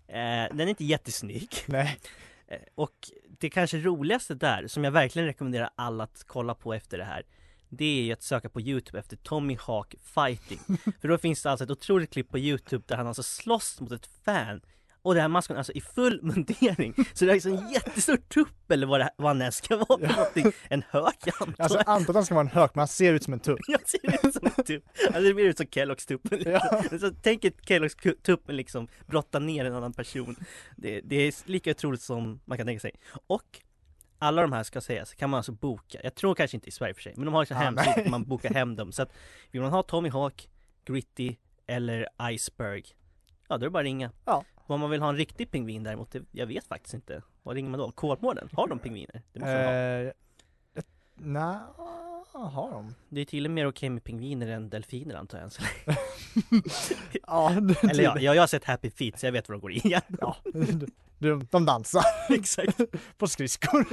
eh, 0.07 0.47
den 0.51 0.59
är 0.59 0.67
inte 0.67 0.85
jättesnygg. 0.85 1.49
Nej. 1.67 1.99
Eh, 2.47 2.57
Och 2.75 2.93
det 3.39 3.49
kanske 3.49 3.77
roligaste 3.77 4.35
där, 4.35 4.67
som 4.67 4.83
jag 4.83 4.91
verkligen 4.91 5.25
rekommenderar 5.25 5.69
alla 5.75 6.03
att 6.03 6.23
kolla 6.27 6.55
på 6.55 6.73
efter 6.73 6.97
det 6.97 7.03
här 7.03 7.23
Det 7.69 7.85
är 7.85 8.03
ju 8.03 8.13
att 8.13 8.23
söka 8.23 8.49
på 8.49 8.61
Youtube 8.61 8.99
efter 8.99 9.17
Tommy 9.17 9.57
Hawk 9.59 9.95
fighting 10.03 10.59
För 11.01 11.07
då 11.07 11.17
finns 11.17 11.43
det 11.43 11.51
alltså 11.51 11.63
ett 11.63 11.71
otroligt 11.71 12.11
klipp 12.13 12.29
på 12.29 12.37
Youtube 12.39 12.83
där 12.87 12.95
han 12.97 13.07
alltså 13.07 13.23
slåss 13.23 13.81
mot 13.81 13.91
ett 13.91 14.09
fan 14.25 14.61
Och 15.03 15.13
den 15.13 15.21
här 15.21 15.27
maskot 15.27 15.57
alltså 15.57 15.71
i 15.73 15.81
full 15.81 16.19
mundering. 16.23 16.93
Så 17.13 17.25
det 17.25 17.31
är 17.31 17.33
liksom 17.33 17.53
en 17.53 17.69
jättestor 17.69 18.17
tupp 18.17 18.71
eller 18.71 18.87
vad, 18.87 18.99
det, 18.99 19.09
vad 19.17 19.27
han 19.27 19.41
än 19.41 19.51
ska 19.51 19.77
vara 19.77 19.99
för 19.99 20.15
någonting. 20.17 20.51
En 20.69 20.83
hök 20.89 21.27
antar. 21.39 21.63
Alltså 21.63 21.77
jag 21.77 21.89
antar 21.89 22.09
att 22.11 22.15
han 22.15 22.25
ska 22.25 22.35
vara 22.35 22.45
en 22.45 22.51
hök, 22.51 22.71
men 22.75 22.79
han 22.79 22.87
ser 22.87 23.13
ut 23.13 23.23
som 23.23 23.33
en 23.33 23.39
tupp. 23.39 23.59
Jag 23.67 23.89
ser 23.89 24.27
ut 24.27 24.33
som 24.33 24.45
en 24.57 24.63
tupp, 24.63 24.83
alltså 25.05 25.21
det 25.21 25.33
ser 25.33 25.39
ut 25.39 25.57
som 25.57 25.67
Kelloggs 25.67 26.05
tuppen 26.05 26.39
Ja. 26.45 26.83
så 26.99 27.11
tänk 27.21 27.43
ett 27.45 27.67
Kelloggs 27.67 27.95
tuppen 28.23 28.55
liksom 28.55 28.87
brotta 29.05 29.39
ner 29.39 29.65
en 29.65 29.73
annan 29.75 29.93
person. 29.93 30.35
Det, 30.77 31.01
det 31.01 31.15
är 31.15 31.49
lika 31.49 31.71
otroligt 31.71 32.01
som 32.01 32.39
man 32.45 32.57
kan 32.57 32.67
tänka 32.67 32.79
sig. 32.79 32.91
Och 33.27 33.61
alla 34.19 34.41
de 34.41 34.53
här 34.53 34.63
ska 34.63 34.81
sägas, 34.81 35.13
kan 35.13 35.29
man 35.29 35.37
alltså 35.37 35.51
boka, 35.51 35.99
jag 36.03 36.15
tror 36.15 36.35
kanske 36.35 36.57
inte 36.57 36.67
i 36.67 36.71
Sverige 36.71 36.93
för 36.93 37.01
sig, 37.01 37.13
men 37.15 37.25
de 37.25 37.33
har 37.33 37.41
liksom 37.41 37.57
Ah, 37.57 37.59
hemsidor 37.59 38.09
man 38.09 38.23
bokar 38.23 38.53
hem 38.53 38.75
dem. 38.75 38.91
Så 38.91 39.01
att 39.01 39.13
Vill 39.51 39.61
man 39.61 39.71
ha 39.71 39.83
Tommy 39.83 40.09
Hawk, 40.09 40.49
Gritty 40.85 41.35
eller 41.67 42.07
Iceberg 42.31 42.83
Ja 43.47 43.57
då 43.57 43.63
är 43.63 43.67
det 43.67 43.69
bara 43.69 43.79
att 43.79 43.83
ringa. 43.83 44.11
Ja. 44.25 44.43
Om 44.67 44.79
man 44.79 44.89
vill 44.89 45.01
ha 45.01 45.09
en 45.09 45.17
riktig 45.17 45.51
pingvin 45.51 45.83
däremot, 45.83 46.11
det, 46.11 46.23
jag 46.31 46.45
vet 46.47 46.67
faktiskt 46.67 46.93
inte 46.93 47.21
Vad 47.43 47.55
ringer 47.55 47.69
man 47.69 47.79
då? 47.79 47.91
Kolmården? 47.91 48.49
Har 48.53 48.67
de 48.67 48.79
pingviner? 48.79 49.21
Det 49.33 49.39
måste 49.39 49.53
de 49.57 49.65
ha 49.65 49.73
Eh, 49.73 50.11
Nej, 51.15 51.55
har 52.33 52.71
de? 52.71 52.95
Det 53.09 53.21
är 53.21 53.25
tydligen 53.25 53.53
mer 53.53 53.67
okej 53.67 53.89
med 53.89 54.03
pingviner 54.03 54.47
än 54.47 54.69
delfiner 54.69 55.15
antar 55.15 55.39
jag. 55.39 55.51
Ja, 57.27 57.49
det- 57.61 57.83
Eller 57.89 58.03
ja, 58.03 58.17
jag, 58.19 58.35
jag 58.35 58.41
har 58.41 58.47
sett 58.47 58.63
Happy 58.63 58.89
Feet 58.91 59.19
så 59.19 59.25
jag 59.25 59.31
vet 59.31 59.49
vad 59.49 59.57
de 59.57 59.61
går 59.61 59.71
i 59.73 59.81
ja. 60.19 60.35
De, 61.19 61.47
de 61.51 61.65
dansar 61.65 62.03
Exakt 62.29 62.77
på 63.17 63.27
skridskor. 63.27 63.85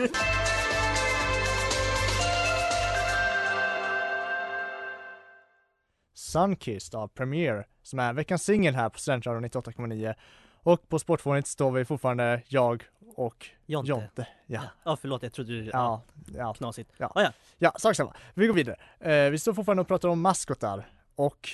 Sunkissed 6.15 6.95
av 6.95 7.09
Premiere 7.09 7.65
som 7.83 7.99
är 7.99 8.13
veckans 8.13 8.43
singel 8.45 8.75
här 8.75 8.89
på 8.89 8.99
Studentradion 8.99 9.45
98,9 9.45 10.15
och 10.63 10.89
på 10.89 10.99
Sportfånigt 10.99 11.49
står 11.49 11.71
vi 11.71 11.85
fortfarande 11.85 12.43
jag 12.49 12.85
och 13.17 13.47
Jonte. 13.67 13.91
Jonte. 13.91 14.27
Ja, 14.47 14.63
Ja 14.85 14.97
förlåt, 15.01 15.23
jag 15.23 15.33
trodde 15.33 15.53
du... 15.53 15.65
ja, 15.73 16.03
ja. 16.35 16.55
Knasigt. 16.55 16.91
Ja. 16.97 17.13
Ah, 17.15 17.23
ja. 17.23 17.33
Ja, 17.59 17.73
sak 17.79 17.97
samma. 17.97 18.15
Vi 18.35 18.47
går 18.47 18.55
vidare. 18.55 18.77
Eh, 19.01 19.31
vi 19.31 19.39
står 19.39 19.55
fortfarande 19.55 19.81
och 19.81 19.89
pratar 19.89 20.09
om 20.09 20.21
maskotar 20.21 20.89
och 21.15 21.49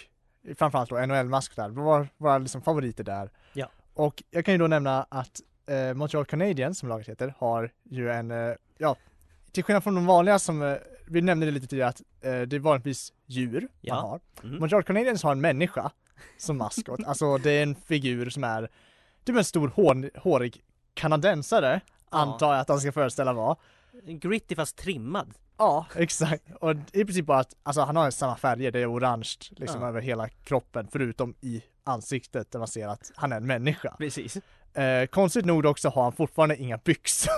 framförallt 0.57 0.91
då 0.91 0.97
NHL-maskotar, 0.97 1.69
våra, 1.69 2.07
våra 2.17 2.39
liksom 2.39 2.63
favoriter 2.63 3.05
där. 3.05 3.31
Ja. 3.53 3.71
Och 3.95 4.23
jag 4.31 4.45
kan 4.45 4.55
ju 4.55 4.59
då 4.59 4.67
nämna 4.67 5.03
att 5.09 5.41
eh, 5.67 5.95
Montreal 5.95 6.25
Canadiens, 6.25 6.79
som 6.79 6.89
laget 6.89 7.09
heter, 7.09 7.35
har 7.39 7.71
ju 7.85 8.11
en, 8.11 8.31
eh, 8.31 8.55
ja, 8.79 8.97
till 9.53 9.65
skillnad 9.65 9.83
från 9.83 9.95
de 9.95 10.07
vanliga 10.07 10.39
som, 10.39 10.63
eh, 10.63 10.77
vi 11.07 11.21
nämnde 11.23 11.47
det 11.47 11.53
lite 11.53 11.67
tidigare 11.67 11.89
att 11.89 12.03
eh, 12.21 12.41
det 12.41 12.57
är 12.57 12.59
vanligtvis 12.61 13.13
djur 13.27 13.69
Ja. 13.81 13.95
man 13.95 14.05
har. 14.05 14.21
Mm. 14.43 14.59
Montreal 14.59 14.83
Canadiens 14.83 15.23
har 15.23 15.33
en 15.33 15.41
människa 15.41 15.91
som 16.39 16.59
maskot, 16.59 17.01
alltså 17.07 17.39
det 17.39 17.51
är 17.51 17.63
en 17.63 17.75
figur 17.75 18.31
som 18.31 18.45
är 18.45 18.69
typ 19.26 19.37
en 19.37 19.45
stor 19.45 19.68
hår, 19.68 20.11
hårig 20.18 20.61
kanadensare, 20.95 21.80
Ja. 22.11 22.18
antar 22.18 22.52
jag 22.52 22.61
att 22.61 22.68
han 22.68 22.80
ska 22.80 22.92
föreställa 22.92 23.33
vara. 23.33 23.56
Gritty 24.06 24.54
fast 24.54 24.76
trimmad. 24.76 25.35
Ja, 25.59 25.87
exakt. 25.97 26.42
Och 26.61 26.71
i 26.92 27.04
princip 27.04 27.26
bara 27.26 27.38
att, 27.38 27.56
alltså 27.62 27.80
han 27.83 27.97
har 27.97 28.11
samma 28.11 28.37
färger, 28.37 28.71
det 28.71 28.78
är 28.80 28.92
orange 28.92 29.30
liksom 29.50 29.83
Ja. 29.83 29.88
över 29.88 30.00
hela 30.00 30.28
kroppen 30.28 30.88
förutom 30.92 31.35
i 31.40 31.62
ansiktet 31.85 32.50
där 32.52 32.59
man 32.59 32.68
ser 32.68 32.88
att 32.88 33.12
han 33.16 33.33
är 33.33 33.37
en 33.37 33.47
människa. 33.47 33.95
Precis. 33.99 34.37
Eh, 34.75 35.06
konstigt 35.06 35.45
nog 35.45 35.64
också 35.66 35.88
har 35.88 36.02
han 36.02 36.12
fortfarande 36.12 36.56
inga 36.56 36.76
byxor. 36.78 37.33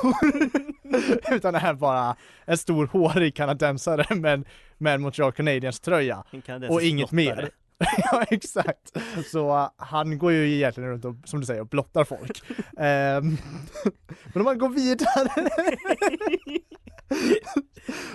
Utan 1.35 1.53
det 1.55 1.61
är 1.61 1.75
bara 1.75 2.17
en 2.45 2.59
stor 2.59 2.87
hårig 2.87 3.35
kanadensare 3.35 4.15
med, 4.15 4.45
med 4.79 4.95
en 4.95 5.01
Montreal 5.01 5.33
Canadiens 5.33 5.81
tröja. 5.81 6.25
Och 6.71 6.83
inget 6.83 7.11
mer. 7.13 7.51
ja 8.11 8.23
exakt. 8.23 8.97
Så 9.27 9.57
uh, 9.57 9.71
han 9.77 10.19
går 10.19 10.33
ju 10.33 10.55
egentligen 10.55 10.91
runt 10.91 11.05
och, 11.05 11.15
som 11.25 11.41
du 11.41 11.47
säger, 11.47 11.61
och 11.61 11.69
blottar 11.69 12.05
folk. 12.05 12.43
Ehm, 12.79 13.37
men 14.25 14.41
om 14.41 14.45
man 14.45 14.59
går 14.59 14.69
vidare 14.69 15.51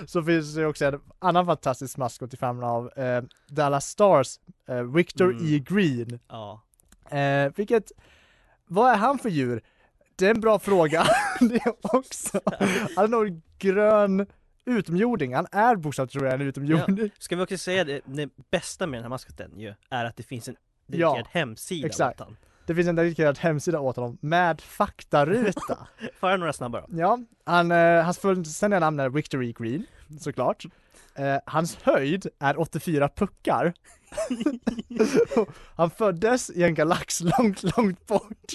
så 0.06 0.22
finns 0.22 0.54
det 0.54 0.66
också 0.66 0.84
en 0.84 1.00
annan 1.18 1.46
fantastisk 1.46 1.96
maskot 1.96 2.34
i 2.34 2.36
famn 2.36 2.62
av 2.62 2.98
eh, 2.98 3.22
Dallas 3.48 3.86
Stars, 3.86 4.38
eh, 4.68 4.82
Victor 4.82 5.30
Mm. 5.30 5.54
E. 5.54 5.58
Green. 5.58 6.18
Ja. 6.28 6.62
Eh, 7.18 7.52
vilket, 7.56 7.92
vad 8.66 8.92
är 8.92 8.96
han 8.96 9.18
för 9.18 9.28
djur? 9.28 9.62
Det 10.16 10.26
är 10.26 10.30
en 10.30 10.40
bra 10.40 10.58
fråga. 10.58 11.06
det 11.40 11.72
också. 11.82 12.40
Han 12.96 13.10
nog 13.10 13.40
grön 13.58 14.26
utomjording. 14.66 15.34
Han 15.34 15.46
är 15.52 15.76
bokstavligt 15.76 16.12
tror 16.12 16.24
jag 16.24 16.34
en 16.34 16.40
utomjording. 16.40 17.10
Ska 17.18 17.36
vi 17.36 17.42
också 17.42 17.58
säga 17.58 17.84
det, 17.84 18.00
det 18.04 18.30
bästa 18.50 18.86
med 18.86 18.98
den 18.98 19.02
här 19.04 19.08
maskoten 19.10 19.60
ju, 19.60 19.74
är 19.90 20.04
att 20.04 20.16
det 20.16 20.22
finns 20.22 20.48
en 20.48 20.56
Ja, 20.86 21.08
dedikerad 21.10 21.26
hemsida 21.30 21.86
exakt. 21.86 22.20
åt 22.20 22.26
han. 22.26 22.36
Det 22.66 22.74
finns 22.74 22.88
en 22.88 22.96
dedikerad 22.96 23.38
hemsida 23.38 23.80
åt 23.80 23.96
honom 23.96 24.18
med 24.20 24.60
faktaruta. 24.60 25.86
Får 26.20 26.30
jag 26.30 26.40
några 26.40 26.52
snabba 26.52 26.80
då? 26.80 26.86
ja, 26.98 27.18
han, 27.44 27.70
eh, 27.72 28.04
hans 28.04 28.18
fullständiga 28.18 28.80
namn 28.80 29.00
är 29.00 29.08
Victor 29.08 29.44
E. 29.44 29.52
Green, 29.58 29.86
såklart. 30.20 30.64
Eh, 31.14 31.36
hans 31.46 31.78
höjd 31.82 32.26
är 32.38 32.60
84 32.60 33.08
puckar. 33.08 33.72
han 35.76 35.90
föddes 35.90 36.50
i 36.50 36.62
en 36.62 36.74
galax 36.74 37.20
långt, 37.20 37.62
långt 37.76 38.06
bort. 38.06 38.52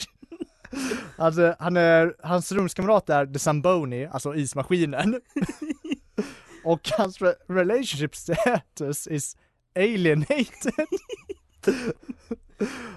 Alltså, 1.17 1.55
han 1.59 1.77
är, 1.77 2.15
hans 2.23 2.51
rumskamrat 2.51 3.09
är 3.09 3.25
The 3.25 3.39
Zamboni, 3.39 4.05
alltså 4.05 4.35
ismaskinen. 4.35 5.21
Och 6.69 6.89
hans 6.97 7.19
re- 7.21 7.35
relationship 7.47 8.15
status 8.15 9.07
is 9.07 9.37
alienated. 9.75 10.73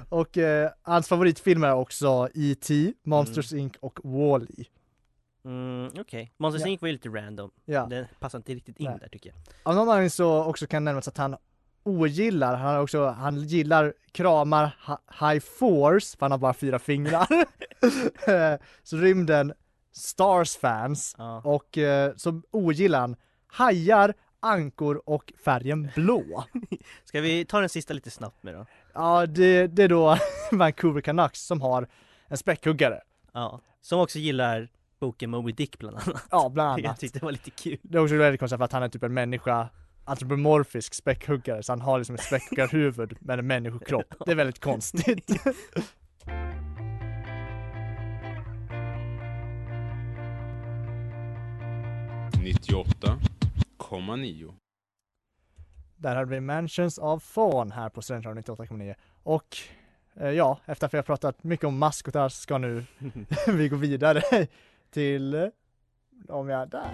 och 0.08 0.38
eh, 0.38 0.70
hans 0.82 1.08
favoritfilmer 1.08 1.68
är 1.68 1.74
också 1.74 2.28
E.T., 2.34 2.92
Monsters 3.02 3.52
Inc 3.52 3.72
och 3.80 3.98
Wall-E. 4.04 4.64
Mm, 5.44 5.90
okej. 6.00 6.32
Monsters 6.36 6.62
Ja. 6.62 6.68
Inc 6.68 6.80
var 6.80 6.86
ju 6.88 6.92
lite 6.92 7.08
random. 7.08 7.50
Ja. 7.64 7.86
Den 7.86 8.06
passar 8.20 8.38
inte 8.38 8.54
riktigt 8.54 8.80
in 8.80 8.86
Nej. 8.90 8.98
där 9.00 9.08
tycker 9.08 9.30
jag. 9.30 9.38
Av 9.62 9.74
någon 9.74 9.88
anledning 9.88 10.10
så 10.10 10.44
också 10.44 10.66
kan 10.66 10.84
nämnas 10.84 11.08
att 11.08 11.16
han 11.18 11.36
ogillar, 11.82 12.56
han, 12.56 12.80
också, 12.80 13.06
han 13.06 13.40
gillar 13.42 13.94
kramar 14.12 14.76
high 15.20 15.40
force, 15.58 16.16
för 16.18 16.24
han 16.24 16.30
har 16.30 16.38
bara 16.38 16.54
fyra 16.54 16.78
fingrar. 16.78 17.26
Eh, 18.28 18.54
så 18.82 18.96
rymden, 18.96 19.52
stars 19.92 20.56
fans, 20.56 21.14
Ja. 21.18 21.40
och 21.44 21.78
eh, 21.78 22.12
så 22.16 22.42
ogillar 22.50 23.00
han 23.00 23.16
hajar, 23.52 24.14
ankor 24.40 25.02
och 25.06 25.32
färgen 25.44 25.88
blå. 25.94 26.44
Ska 27.04 27.20
vi 27.20 27.44
ta 27.44 27.60
den 27.60 27.68
sista 27.68 27.94
lite 27.94 28.10
snabbt 28.10 28.42
med 28.42 28.54
då? 28.54 28.66
Ja, 28.94 29.26
det, 29.26 29.66
det 29.66 29.82
är 29.82 29.88
då 29.88 30.18
Vancouver 30.52 31.00
Canucks 31.00 31.46
som 31.46 31.60
har 31.60 31.88
en 32.28 32.36
späckhuggare. 32.36 33.00
Ja. 33.32 33.60
Som 33.80 34.00
också 34.00 34.18
gillar 34.18 34.68
boken 35.00 35.30
Moby 35.30 35.52
Dick 35.52 35.78
bland 35.78 35.96
annat. 35.96 36.26
Ja, 36.30 36.48
bland 36.48 36.78
Jag 36.80 36.86
annat. 36.86 37.00
tyckte 37.00 37.18
det 37.18 37.24
var 37.24 37.32
lite 37.32 37.50
kul. 37.50 37.78
Det 37.82 37.98
är 37.98 38.02
också 38.02 38.16
väldigt 38.16 38.40
konstigt 38.40 38.58
för 38.58 38.64
att 38.64 38.72
han 38.72 38.82
är 38.82 38.88
typ 38.88 39.02
en 39.02 39.14
människa 39.14 39.68
antropomorfisk 40.04 40.94
späckhuggare, 40.94 41.62
så 41.62 41.72
han 41.72 41.80
har 41.80 41.98
liksom 41.98 42.14
ett 42.14 42.22
späckhuggarhuvud 42.22 43.16
med 43.20 43.38
en 43.38 43.46
människokropp. 43.46 44.14
Det 44.26 44.30
är 44.30 44.34
väldigt 44.34 44.60
konstigt. 44.60 45.30
Där 55.96 56.16
hade 56.16 56.30
vi 56.30 56.40
Mansions 56.40 56.98
of 56.98 57.22
Fawn 57.22 57.72
här 57.72 57.88
på 57.88 58.02
Studentradion 58.02 58.42
98,9 58.42 58.94
och 59.22 59.56
eh, 60.14 60.30
ja, 60.30 60.58
efter 60.66 60.86
att 60.86 60.94
vi 60.94 60.98
har 60.98 61.02
pratat 61.02 61.44
mycket 61.44 61.64
om 61.66 61.78
maskotar 61.78 62.28
ska 62.28 62.58
nu 62.58 62.84
vi 63.46 63.68
gå 63.68 63.76
vidare 63.76 64.46
till, 64.90 65.34
eh, 65.34 65.46
om 66.28 66.48
jag 66.48 66.62
är 66.62 66.66
där. 66.66 66.90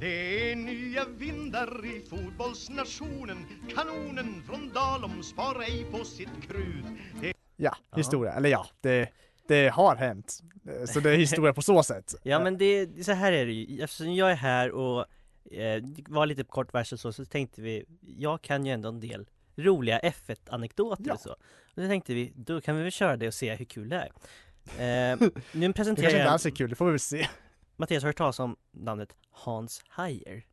Det 0.00 0.50
är 0.52 0.56
nya 0.56 1.04
vindar 1.04 1.86
i 1.86 2.00
fotbollsnationen 2.00 3.46
Kanonen 3.74 4.42
från 4.46 4.70
Dalom 4.74 5.22
sparar 5.22 5.60
ej 5.62 5.86
på 5.90 6.04
sitt 6.04 6.42
krut 6.48 6.84
Ja, 7.22 7.32
Ja. 7.56 7.96
historia, 7.96 8.32
eller 8.32 8.48
ja, 8.48 8.66
det, 8.80 9.08
det 9.48 9.68
har 9.68 9.96
hänt. 9.96 10.40
Eh, 10.68 10.84
Så 10.86 11.00
det 11.00 11.10
är 11.10 11.16
historia 11.16 11.52
på 11.52 11.62
så 11.62 11.82
sätt. 11.82 12.14
Ja 12.22 12.40
men 12.40 12.58
det, 12.58 12.86
det- 12.86 13.04
så 13.04 13.12
här 13.12 13.32
är 13.32 13.46
det 13.46 13.52
ju, 13.52 13.82
eftersom 13.82 14.14
jag 14.14 14.30
är 14.30 14.34
här 14.34 14.70
och 14.70 15.00
eh, 15.52 15.82
det 15.82 16.08
var 16.08 16.26
lite 16.26 16.44
kort 16.44 16.74
vers 16.74 16.92
och 16.92 17.00
så, 17.00 17.12
så 17.12 17.24
tänkte 17.24 17.62
vi, 17.62 17.84
jag 18.00 18.42
kan 18.42 18.66
ju 18.66 18.72
ändå 18.72 18.88
en 18.88 19.00
del 19.00 19.26
roliga 19.56 19.98
F1-anekdoter 20.00 21.04
Ja. 21.06 21.14
och 21.14 21.20
så. 21.20 21.30
Och 21.74 21.82
då 21.82 21.86
tänkte 21.88 22.14
vi, 22.14 22.32
då 22.36 22.60
kan 22.60 22.76
vi 22.76 22.82
väl 22.82 22.92
köra 22.92 23.16
det 23.16 23.26
och 23.26 23.34
se 23.34 23.54
hur 23.54 23.64
kul 23.64 23.88
det 23.88 23.96
är. 24.76 25.12
Eh, 25.12 25.18
nu 25.52 25.66
Det 25.68 25.72
presenterar 25.72 25.76
kanske 25.76 26.02
inte 26.06 26.16
jag 26.18 26.26
alls 26.26 26.46
är 26.46 26.50
kul, 26.50 26.70
det 26.70 26.76
får 26.76 26.84
vi 26.84 26.90
väl 26.90 27.00
se. 27.00 27.28
Mattias, 27.76 28.02
har 28.02 28.06
du 28.06 28.08
hört 28.08 28.16
talas 28.16 28.38
om 28.40 28.56
namnet 28.72 29.14
Hans 29.30 29.82
Hajer? 29.88 30.44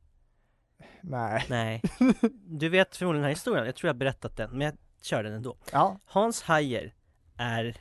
Nej. 1.01 1.46
Nej. 1.50 1.81
Du 2.46 2.69
vet 2.69 2.96
förmodligen 2.96 3.22
den 3.22 3.29
här 3.29 3.36
historien, 3.36 3.65
jag 3.65 3.75
tror 3.75 3.88
jag 3.88 3.93
har 3.93 4.00
berättat 4.00 4.38
den, 4.38 4.50
men 4.51 4.62
jag 4.62 4.74
kör 5.01 5.24
den 5.24 5.34
ändå. 5.34 5.58
Ja. 5.72 6.00
Hans 6.05 6.41
Hajer 6.41 6.93
är, 7.38 7.77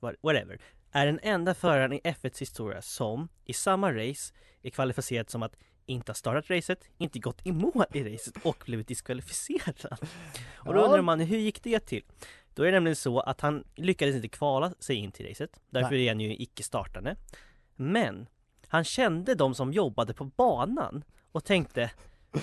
What- 0.00 0.16
whatever, 0.20 0.58
är 0.92 1.06
den 1.06 1.20
enda 1.22 1.54
föraren 1.54 1.92
i 1.92 2.00
F1s 2.04 2.40
historia 2.40 2.82
som 2.82 3.28
i 3.44 3.52
samma 3.52 3.92
race 3.92 4.34
är 4.62 4.70
kvalificerad 4.70 5.30
som 5.30 5.42
att 5.42 5.56
inte 5.86 6.10
ha 6.10 6.14
startat 6.14 6.50
racet, 6.50 6.84
inte 6.98 7.18
gått 7.18 7.46
i 7.46 7.52
mål 7.52 7.84
i 7.92 8.14
racet 8.14 8.34
och 8.44 8.62
blivit 8.66 8.88
diskvalificerad. 8.88 9.84
Och 10.54 10.74
då 10.74 10.80
undrar 10.80 11.02
man 11.02 11.20
hur 11.20 11.38
gick 11.38 11.62
det 11.62 11.80
till? 11.80 12.04
Då 12.54 12.62
är 12.62 12.66
det 12.66 12.72
nämligen 12.72 12.96
så 12.96 13.20
att 13.20 13.40
han 13.40 13.64
lyckades 13.74 14.16
inte 14.16 14.28
kvala 14.28 14.74
sig 14.78 14.96
in 14.96 15.12
till 15.12 15.26
racet, 15.28 15.60
därför 15.70 15.90
Nej. 15.90 16.04
är 16.04 16.10
han 16.10 16.20
ju 16.20 16.36
icke-startande. 16.36 17.16
Men 17.76 18.28
han 18.68 18.84
kände 18.84 19.34
de 19.34 19.54
som 19.54 19.72
jobbade 19.72 20.14
på 20.14 20.24
banan 20.24 21.04
och 21.32 21.44
tänkte 21.44 21.90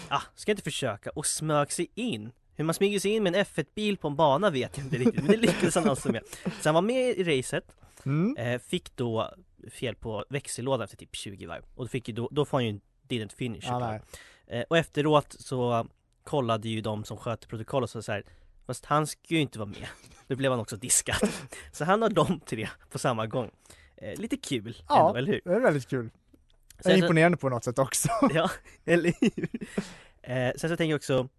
ah, 0.07 0.22
ska 0.36 0.51
jag 0.51 0.53
inte 0.53 0.63
försöka 0.63 1.10
och 1.10 1.25
smög 1.25 1.72
sig 1.72 1.88
in. 1.95 2.31
Hur 2.55 2.65
man 2.65 2.74
smyger 2.74 3.00
sig 3.00 3.12
in 3.12 3.24
med 3.24 3.35
en 3.35 3.45
F1-bil 3.45 3.97
på 3.97 4.07
en 4.07 4.15
bana 4.15 4.50
vet 4.50 4.77
jag 4.77 4.85
inte 4.85 4.97
riktigt, 4.97 5.15
men 5.24 5.31
det 5.31 5.38
lyckades 5.38 5.75
han 5.75 5.89
alltså 5.89 6.12
med. 6.12 6.21
Så 6.62 6.69
han 6.69 6.74
var 6.74 6.81
med 6.81 7.17
i 7.17 7.24
racet, 7.39 7.75
Mm. 8.05 8.38
eh, 8.38 8.59
fick 8.62 8.95
då 8.95 9.33
fel 9.71 9.95
på 9.95 10.25
växellådan 10.29 10.83
efter 10.83 10.97
typ 10.97 11.15
20 11.15 11.45
varv 11.45 11.63
och 11.75 11.83
då, 11.85 11.89
fick 11.89 12.07
ju 12.07 12.13
då, 12.13 12.29
då 12.31 12.45
får 12.45 12.57
han 12.57 12.65
ju 12.65 12.79
didn't 13.09 13.35
finish 13.35 13.63
Ja, 13.63 14.00
eh, 14.47 14.63
Och 14.69 14.77
efteråt 14.77 15.35
så 15.39 15.88
kollade 16.24 16.69
ju 16.69 16.81
de 16.81 17.03
som 17.05 17.17
sköter 17.17 17.47
protokoll 17.47 17.83
och 17.83 17.89
så, 17.89 18.01
så 18.01 18.12
här, 18.12 18.24
Fast 18.65 18.85
han 18.85 19.07
ska 19.07 19.19
ju 19.33 19.39
inte 19.39 19.59
vara 19.59 19.69
med. 19.69 19.88
Då 20.27 20.35
blev 20.35 20.51
han 20.51 20.59
också 20.59 20.77
diskad. 20.77 21.29
Så 21.71 21.85
han 21.85 22.01
har 22.01 22.09
de 22.09 22.39
tre 22.39 22.67
på 22.91 23.00
samma 23.00 23.27
gång. 23.27 23.51
Eh, 23.97 24.19
lite 24.19 24.38
kul 24.38 24.75
Ja. 24.89 25.07
ändå, 25.07 25.17
eller 25.17 25.31
hur? 25.31 25.41
Det 25.45 25.53
är 25.53 25.59
väldigt 25.59 25.88
kul. 25.89 26.09
Sen 26.79 26.91
är 26.91 26.97
imponerande 26.97 27.38
på 27.38 27.50
något 27.50 27.63
sätt 27.63 27.79
också. 27.79 28.09
Ja, 28.33 28.50
eller 28.85 29.13
hur? 29.21 29.50
Eh, 30.21 30.51
sen 30.57 30.69
så 30.69 30.77
tänker 30.77 30.85
jag 30.85 30.95
också, 30.97 31.29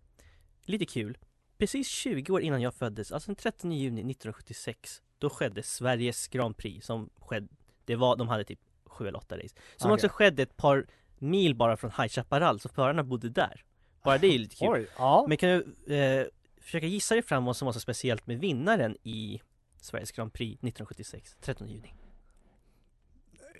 lite 0.66 0.86
kul, 0.86 1.18
precis 1.58 1.88
20 1.88 2.32
år 2.32 2.40
innan 2.40 2.62
jag 2.62 2.74
föddes, 2.74 3.12
alltså 3.12 3.26
den 3.28 3.36
13 3.36 3.72
juni 3.72 4.00
1976, 4.00 5.02
då 5.18 5.30
skedde 5.30 5.62
Sveriges 5.62 6.28
Grand 6.28 6.56
Prix 6.56 6.86
som 6.86 7.10
skedde, 7.20 7.48
det 7.84 7.96
var, 7.96 8.16
de 8.16 8.28
hade 8.28 8.44
typ 8.44 8.60
7 8.84 9.08
eller 9.08 9.18
8 9.18 9.36
race, 9.36 9.54
som 9.76 9.90
Okej. 9.90 9.94
också 9.94 10.08
skedde 10.08 10.42
ett 10.42 10.56
par 10.56 10.86
mil 11.18 11.54
bara 11.54 11.76
från 11.76 11.90
High 11.90 12.08
Chaparral, 12.08 12.60
så 12.60 12.68
förarna 12.68 13.02
bodde 13.02 13.28
där. 13.28 13.64
Bara 14.02 14.18
det 14.18 14.26
är 14.26 14.32
ju 14.32 14.38
lite 14.38 14.56
kul. 14.56 14.68
Oj, 14.72 14.86
ja. 14.98 15.24
Men 15.28 15.36
kan 15.36 15.48
du 15.48 15.94
eh, 15.94 16.26
försöka 16.60 16.86
gissa 16.86 17.14
dig 17.14 17.22
fram 17.22 17.44
vad 17.44 17.56
som 17.56 17.66
var 17.66 17.72
så 17.72 17.80
speciellt 17.80 18.26
med 18.26 18.38
vinnaren 18.38 18.96
i 19.02 19.40
Sveriges 19.80 20.12
Grand 20.12 20.32
Prix 20.32 20.52
1976, 20.52 21.36
13 21.40 21.68
juni? 21.68 21.92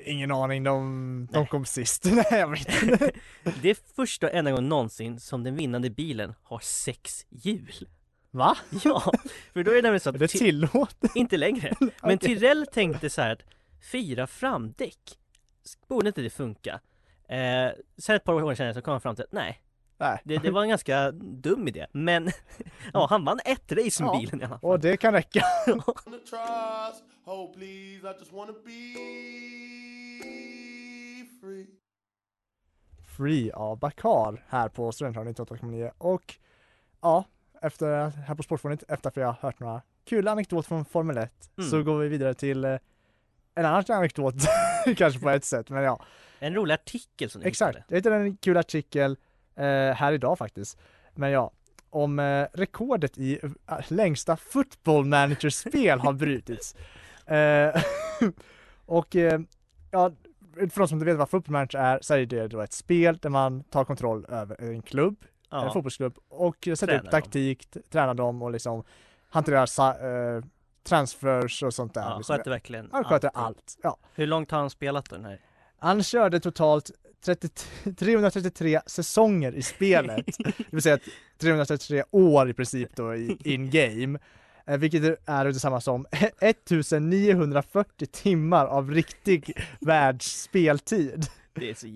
Ingen 0.05 0.31
aning, 0.33 0.65
de, 0.65 1.29
de 1.33 1.47
kom 1.47 1.65
sist. 1.65 2.05
Nej 2.13 2.27
jag 2.31 2.51
vet 2.51 2.83
inte. 2.83 3.11
Det 3.63 3.71
är 3.71 3.77
första 3.97 4.27
och 4.27 4.35
enda 4.35 4.51
gången 4.51 4.69
någonsin 4.69 5.21
som 5.21 5.45
den 5.45 5.57
vinnande 5.57 5.91
bilen 5.91 6.35
har 6.43 6.59
sex 6.59 7.27
hjul. 7.31 7.89
Va? 8.31 8.57
Ja, 8.85 9.13
för 9.53 9.63
då 9.65 9.71
är 9.71 9.75
det 9.75 9.83
nämligen 9.83 10.01
så 10.01 10.09
Är 10.11 10.13
det 10.13 10.25
att 10.25 10.31
Ti- 10.31 10.39
tillåtet? 10.39 11.11
Inte 11.15 11.37
längre. 11.37 11.75
Men 11.81 11.91
Okej. 12.03 12.19
Tyrell 12.19 12.67
tänkte 12.67 13.11
så 13.11 13.23
här 13.23 13.33
att 13.33 13.43
fyra 13.93 14.27
framdäck, 14.27 14.99
borde 15.89 16.09
inte 16.09 16.21
det 16.23 16.31
funka? 16.31 16.81
Eh, 17.29 17.71
sen 17.99 18.17
ett 18.17 18.25
par 18.25 18.33
år 18.43 18.55
senare 18.55 18.75
så 18.75 18.83
kom 18.83 18.93
han 18.93 19.01
fram 19.01 19.15
till 19.17 19.25
att 19.25 19.33
nej, 19.33 19.61
Nej. 19.99 20.21
det, 20.25 20.39
det 20.39 20.51
var 20.51 20.63
en 20.63 20.69
ganska 20.69 21.11
dum 21.13 21.69
idé. 21.69 21.87
Men 21.93 22.31
ja, 22.93 23.07
han 23.11 23.25
vann 23.25 23.41
ett 23.45 23.73
race 23.73 24.03
med 24.03 24.11
Ja. 24.15 24.19
bilen 24.21 24.41
i 24.41 24.45
alla 24.45 24.49
fall. 24.59 24.71
Och 24.71 24.81
det 24.81 24.97
kan 24.97 25.13
räcka. 25.13 25.41
Oh, 25.67 25.95
free. 33.17 33.51
Av 33.53 33.79
Bakar 33.79 34.45
här 34.49 34.69
på 34.69 34.93
Studentradion 34.93 35.35
98,9 35.35 35.91
och 35.99 36.35
ja, 37.01 37.25
efter, 37.63 38.09
här 38.11 38.35
på 38.35 38.43
Sportfånigt, 38.43 38.85
efter 38.89 39.09
att 39.09 39.17
vi 39.17 39.23
har 39.23 39.33
hört 39.41 39.61
några 39.61 39.83
kul 40.05 40.29
anekdoter 40.29 40.69
från 40.69 40.85
Formel 40.85 41.17
1 41.19 41.33
Mm. 41.59 41.71
så 41.71 41.83
går 41.83 41.99
vi 41.99 42.09
vidare 42.09 42.35
till 42.35 42.65
eh, 42.65 42.79
en 43.55 43.65
annan 43.65 43.85
anekdot 43.89 44.35
kanske 44.97 45.21
på 45.21 45.31
ett 45.31 45.45
sätt, 45.45 45.71
men 45.71 45.83
ja. 45.83 46.01
En 46.39 46.55
rolig 46.55 46.75
artikel 46.75 47.31
som 47.31 47.41
du 47.43 47.49
Exakt, 47.49 47.77
hittade. 47.77 47.85
jag 47.89 47.97
hittade 47.97 48.17
en 48.17 48.37
kul 48.37 48.57
artikel 48.57 49.17
här 49.65 50.13
idag 50.13 50.39
faktiskt. 50.39 50.79
Men 51.15 51.31
ja, 51.31 51.51
om 51.91 52.19
eh, 52.19 52.47
rekordet 52.53 53.19
i 53.19 53.39
eh, 53.43 53.79
längsta 53.89 54.37
football 54.37 55.05
manager-spel 55.05 56.01
har 56.01 56.13
brutits. 56.13 56.75
Eh, 57.29 57.83
och 58.87 59.17
eh, 59.17 59.41
ja, 59.91 60.11
för 60.55 60.79
de 60.81 60.89
som 60.89 60.97
inte 60.99 61.05
vet 61.05 61.17
vad 61.17 61.31
football 61.31 61.53
manager 61.53 61.79
är 61.79 61.99
så 62.03 62.15
är 62.15 62.27
det 62.27 62.49
då 62.49 62.61
ett 62.61 62.73
spel 62.73 63.17
där 63.23 63.31
man 63.31 63.63
tar 63.65 63.85
kontroll 63.85 64.27
över 64.29 64.61
en 64.63 64.83
klubb, 64.83 65.17
en 65.23 65.29
Ja, 65.61 65.73
fotbollsklubb 65.73 66.19
och 66.29 66.57
sätter 66.63 66.77
Tränar 66.87 66.99
upp 66.99 67.03
dem. 67.11 67.11
taktik, 67.21 67.67
t- 67.71 67.81
tränar 67.91 68.15
dem 68.15 68.43
och 68.43 68.51
liksom 68.51 68.85
hanterar 69.29 70.37
eh, 70.37 70.43
transfers 70.89 71.63
och 71.63 71.75
sånt 71.75 71.95
där. 71.95 72.03
ja 72.03 72.17
liksom. 72.17 72.37
sköter 72.37 72.51
verkligen 72.51 72.89
Han 72.93 73.05
sköter 73.05 73.29
allting. 73.35 73.45
allt. 73.45 73.79
Ja. 73.83 73.97
Hur 74.15 74.27
långt 74.27 74.51
har 74.51 74.59
han 74.59 74.71
spelat 74.71 75.11
då 75.11 75.17
den 75.17 75.25
här? 75.25 75.41
Han 75.79 76.03
körde 76.03 76.41
totalt 76.41 76.91
30, 77.25 77.49
333 77.97 78.81
säsonger 78.87 79.55
i 79.55 79.63
spelet, 79.63 80.27
det 80.39 80.67
vill 80.71 80.83
säga 80.83 80.99
333 81.39 82.05
år 82.11 82.51
i 82.51 82.55
princip 82.55 82.97
då 82.97 83.15
i 83.15 83.39
in-game. 83.45 84.19
Eh, 84.67 84.79
vilket 84.79 85.29
är 85.29 85.45
detsamma 85.45 85.81
som 85.81 86.07
1940 86.41 88.07
timmar 88.07 88.67
av 88.67 88.91
riktig 88.91 89.53
världsspeltid. 89.81 91.27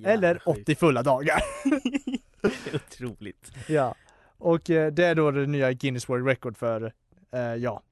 Eller 0.04 0.34
sjukt. 0.34 0.46
80 0.46 0.74
fulla 0.74 1.02
dagar. 1.02 1.40
Det 2.42 2.70
är 2.70 2.74
Otroligt. 2.74 3.52
Ja. 3.68 3.94
Och 4.38 4.70
eh, 4.70 4.92
det 4.92 5.04
är 5.04 5.14
då 5.14 5.30
det 5.30 5.46
nya 5.46 5.72
Guinness 5.72 6.08
World 6.08 6.26
Record 6.26 6.56
för, 6.56 6.92
eh, 7.32 7.40
ja, 7.40 7.82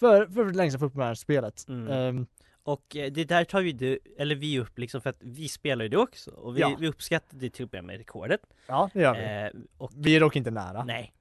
för, 0.00 0.26
för 0.26 0.44
det 0.44 0.56
längsta 0.56 0.78
fotbollsspelet. 0.78 1.68
Mm. 1.68 1.88
Ehm, 1.88 2.26
Och 2.64 2.96
eh, 2.96 3.12
det 3.12 3.24
där 3.24 3.44
tar 3.44 3.60
ju 3.60 3.72
du, 3.72 3.98
eller 4.18 4.34
vi 4.34 4.58
upp 4.58 4.78
liksom 4.78 5.00
för 5.00 5.10
att 5.10 5.18
vi 5.20 5.48
spelar 5.48 5.82
ju 5.84 5.88
det 5.88 5.96
också 5.96 6.30
och 6.30 6.56
vi, 6.56 6.60
Ja. 6.60 6.76
vi 6.80 6.88
uppskattar 6.88 7.38
det 7.38 7.50
till 7.50 7.64
och 7.64 7.72
med 7.72 7.84
med 7.84 7.96
rekordet. 7.98 8.40
ja, 8.66 8.90
det 8.94 9.00
gör 9.00 9.14
vi. 9.14 9.58
Eh, 9.58 9.62
och 9.78 9.90
Vi 9.96 10.16
är 10.16 10.20
dock 10.20 10.36
inte 10.36 10.50
nära. 10.50 10.84
nej, 10.84 11.12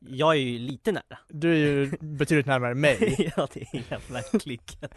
jag 0.00 0.30
är 0.34 0.38
ju 0.40 0.58
lite 0.58 0.92
nära. 0.92 1.18
Du 1.28 1.52
är 1.52 1.56
ju 1.56 1.86
betydligt 2.00 2.46
närmare 2.46 2.74
mig. 2.74 3.32
ja 3.36 3.48
det 3.54 3.60
är 3.62 3.82
jag 3.88 4.00
verkligen. 4.10 4.90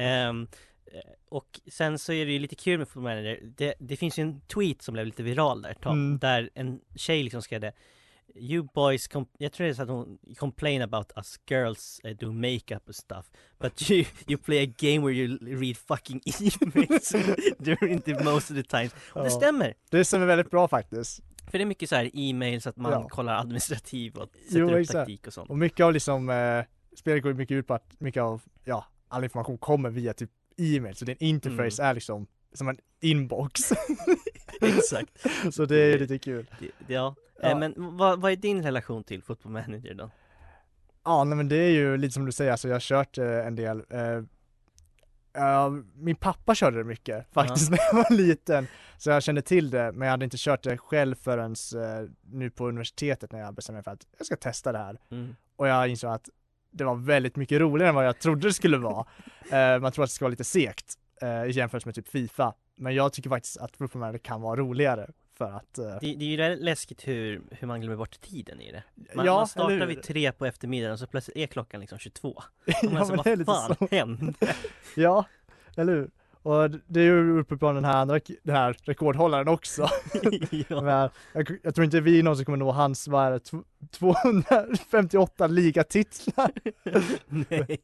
Ehm, 0.00 0.48
eh, 0.86 1.00
och 1.28 1.60
sen 1.72 1.98
så 1.98 2.12
är 2.12 2.26
det 2.26 2.32
ju 2.32 2.38
lite 2.38 2.54
kul 2.54 2.78
med 2.78 2.88
Football 2.88 3.02
Manager, 3.02 3.40
det, 3.56 3.74
det 3.78 3.96
finns 3.96 4.18
ju 4.18 4.22
en 4.22 4.40
tweet 4.40 4.82
som 4.82 4.92
blev 4.92 5.06
lite 5.06 5.22
viral 5.22 5.62
där 5.62 5.74
Tom, 5.74 5.92
Mm. 6.06 6.18
där 6.18 6.50
en 6.54 6.80
tjej 6.96 7.22
liksom 7.22 7.42
skrev 7.42 7.60
You 8.36 8.68
boys, 8.74 9.08
jag 9.38 9.52
tror 9.52 9.64
det 9.64 9.70
är 9.70 9.74
så 9.74 9.82
att 9.82 9.88
hon 9.88 10.18
complain 10.38 10.82
about 10.82 11.12
us 11.16 11.40
girls 11.50 12.00
uh, 12.04 12.10
do 12.16 12.32
makeup 12.32 12.82
and 12.86 12.94
stuff 12.94 13.30
But 13.58 13.90
you, 13.90 14.04
you 14.28 14.38
play 14.38 14.64
a 14.64 14.72
game 14.78 15.06
where 15.06 15.12
you 15.12 15.38
read 15.40 15.76
fucking 15.76 16.20
emails 16.40 17.12
during 17.58 18.00
the 18.00 18.24
most 18.24 18.50
of 18.50 18.56
the 18.56 18.62
time 18.62 18.90
Och 19.12 19.20
det 19.22 19.30
Ja. 19.30 19.30
stämmer! 19.30 19.74
Det 19.90 20.04
stämmer 20.04 20.26
väldigt 20.26 20.50
bra 20.50 20.68
faktiskt. 20.68 21.20
För 21.50 21.58
det 21.58 21.64
är 21.64 21.66
mycket 21.66 21.88
så 21.88 21.96
här 21.96 22.10
e-mails, 22.14 22.66
att 22.66 22.76
man 22.76 22.92
Ja. 22.92 23.08
kollar 23.08 23.36
administrativ 23.40 24.16
och 24.16 24.30
sätter 24.46 24.58
Jo, 24.58 24.66
upp 24.70 24.76
exakt. 24.80 24.92
taktik 24.92 25.26
och 25.26 25.32
sånt 25.32 25.50
Och 25.50 25.58
mycket 25.58 25.84
av 25.84 25.92
liksom, 25.92 26.30
eh, 26.30 26.64
spelet 26.96 27.22
går 27.22 27.32
mycket 27.32 27.54
ut 27.54 27.66
på 27.66 27.74
att 27.74 28.00
mycket 28.00 28.22
av, 28.22 28.42
ja, 28.64 28.84
all 29.08 29.24
information 29.24 29.58
kommer 29.58 29.90
via 29.90 30.12
typ 30.12 30.30
e-mail, 30.56 30.94
så 30.96 31.04
din 31.04 31.16
interface 31.20 31.82
är 31.82 31.94
liksom 31.94 32.26
som 32.54 32.68
en 32.68 32.78
inbox. 33.00 33.72
Exakt, 34.60 35.26
så 35.54 35.64
det 35.64 35.76
är 35.76 35.98
lite 35.98 36.18
kul. 36.18 36.50
ja. 36.86 37.14
Ja. 37.40 37.50
Eh, 37.50 37.58
Men 37.58 37.74
vad, 37.76 38.20
vad 38.20 38.32
är 38.32 38.36
din 38.36 38.62
relation 38.62 39.04
till 39.04 39.22
Football 39.22 39.52
Manager 39.52 39.94
då? 39.94 40.10
Ja, 41.04 41.24
nej 41.24 41.36
men 41.36 41.48
det 41.48 41.56
är 41.56 41.70
ju 41.70 41.96
lite 41.96 42.12
som 42.12 42.24
du 42.26 42.32
säger, 42.32 42.50
alltså 42.50 42.68
jag 42.68 42.74
har 42.74 42.80
kört 42.80 43.18
eh, 43.18 43.46
en 43.46 43.56
del 43.56 43.82
eh, 43.90 44.22
ja, 45.32 45.70
min 45.94 46.16
pappa 46.16 46.54
körde 46.54 46.76
det 46.78 46.84
mycket 46.84 47.26
faktiskt 47.32 47.70
när 47.70 47.78
jag 47.90 47.94
var 47.94 48.16
liten, 48.16 48.66
så 48.98 49.10
jag 49.10 49.22
kände 49.22 49.42
till 49.42 49.70
det, 49.70 49.92
men 49.92 50.06
jag 50.06 50.10
hade 50.10 50.24
inte 50.24 50.36
kört 50.40 50.62
det 50.62 50.78
själv 50.78 51.14
förrän 51.14 51.52
eh, 51.52 52.08
nu 52.22 52.50
på 52.50 52.68
universitetet 52.68 53.32
när 53.32 53.40
jag 53.40 53.54
bestämde 53.54 53.76
mig 53.76 53.84
för 53.84 53.90
att 53.90 54.06
jag 54.18 54.26
ska 54.26 54.36
testa 54.36 54.72
det 54.72 54.78
här. 54.78 54.98
Mm. 55.10 55.36
Och 55.56 55.68
jag 55.68 55.88
insåg 55.88 56.10
att 56.10 56.28
det 56.70 56.84
var 56.84 56.94
väldigt 56.94 57.36
mycket 57.36 57.60
roligare 57.60 57.88
än 57.88 57.94
vad 57.94 58.06
jag 58.06 58.18
trodde 58.18 58.48
det 58.48 58.52
skulle 58.52 58.78
vara. 58.78 59.06
Eh, 59.52 59.80
man 59.80 59.92
tror 59.92 60.04
att 60.04 60.10
det 60.10 60.14
ska 60.14 60.24
vara 60.24 60.30
lite 60.30 60.44
segt 60.44 60.94
eh, 61.22 61.44
i 61.44 61.50
jämförelse 61.50 61.88
med 61.88 61.94
typ 61.94 62.08
Fifa, 62.08 62.54
men 62.76 62.94
jag 62.94 63.12
tycker 63.12 63.30
faktiskt 63.30 63.56
att 63.56 63.76
Football 63.76 64.00
Manager 64.00 64.18
kan 64.18 64.40
vara 64.40 64.56
roligare 64.60 65.10
för 65.38 65.50
att 65.52 65.78
eh, 65.78 65.84
Det, 65.84 66.14
det 66.14 66.24
är 66.24 66.50
ju 66.50 66.56
läskigt 66.56 67.08
hur, 67.08 67.42
hur 67.50 67.66
man 67.66 67.80
glömmer 67.80 67.96
bort 67.96 68.20
tiden 68.20 68.60
i 68.60 68.72
det 68.72 68.82
Man, 69.14 69.26
ja, 69.26 69.36
man 69.36 69.46
startar 69.48 69.86
vid 69.86 70.02
tre 70.02 70.32
på 70.32 70.46
eftermiddagen 70.46 70.92
och 70.92 70.98
så 70.98 71.06
plötsligt 71.06 71.36
är 71.36 71.46
klockan 71.46 71.80
liksom 71.80 71.98
22 71.98 72.28
Och 72.82 72.92
man 72.92 72.94
ja, 72.94 73.06
men 73.08 73.18
det 73.24 73.30
är 73.30 73.36
vad 73.36 73.46
fan 73.68 73.76
så. 73.78 73.96
hände? 73.96 74.34
Ja, 74.96 75.24
eller 75.76 75.92
hur? 75.92 76.10
Och 76.42 76.70
det 76.70 77.00
är 77.00 77.04
ju 77.04 77.38
uppe 77.40 77.56
på 77.56 77.72
den 77.72 77.84
här 77.84 77.96
andra, 77.96 78.20
den 78.42 78.56
här 78.56 78.76
rekordhållaren 78.82 79.48
också. 79.48 79.88
ja. 80.68 80.82
Men 80.82 81.10
jag, 81.32 81.58
jag 81.62 81.74
tror 81.74 81.84
inte 81.84 82.00
vi 82.00 82.22
någonsin 82.22 82.44
kommer 82.44 82.58
nå 82.58 82.72
hans, 82.72 83.08
vad 83.08 83.26
är 83.26 83.30
det, 83.30 83.38
tw- 83.38 83.64
258 83.90 85.46
ligatitlar. 85.46 86.50
Nej, 87.28 87.78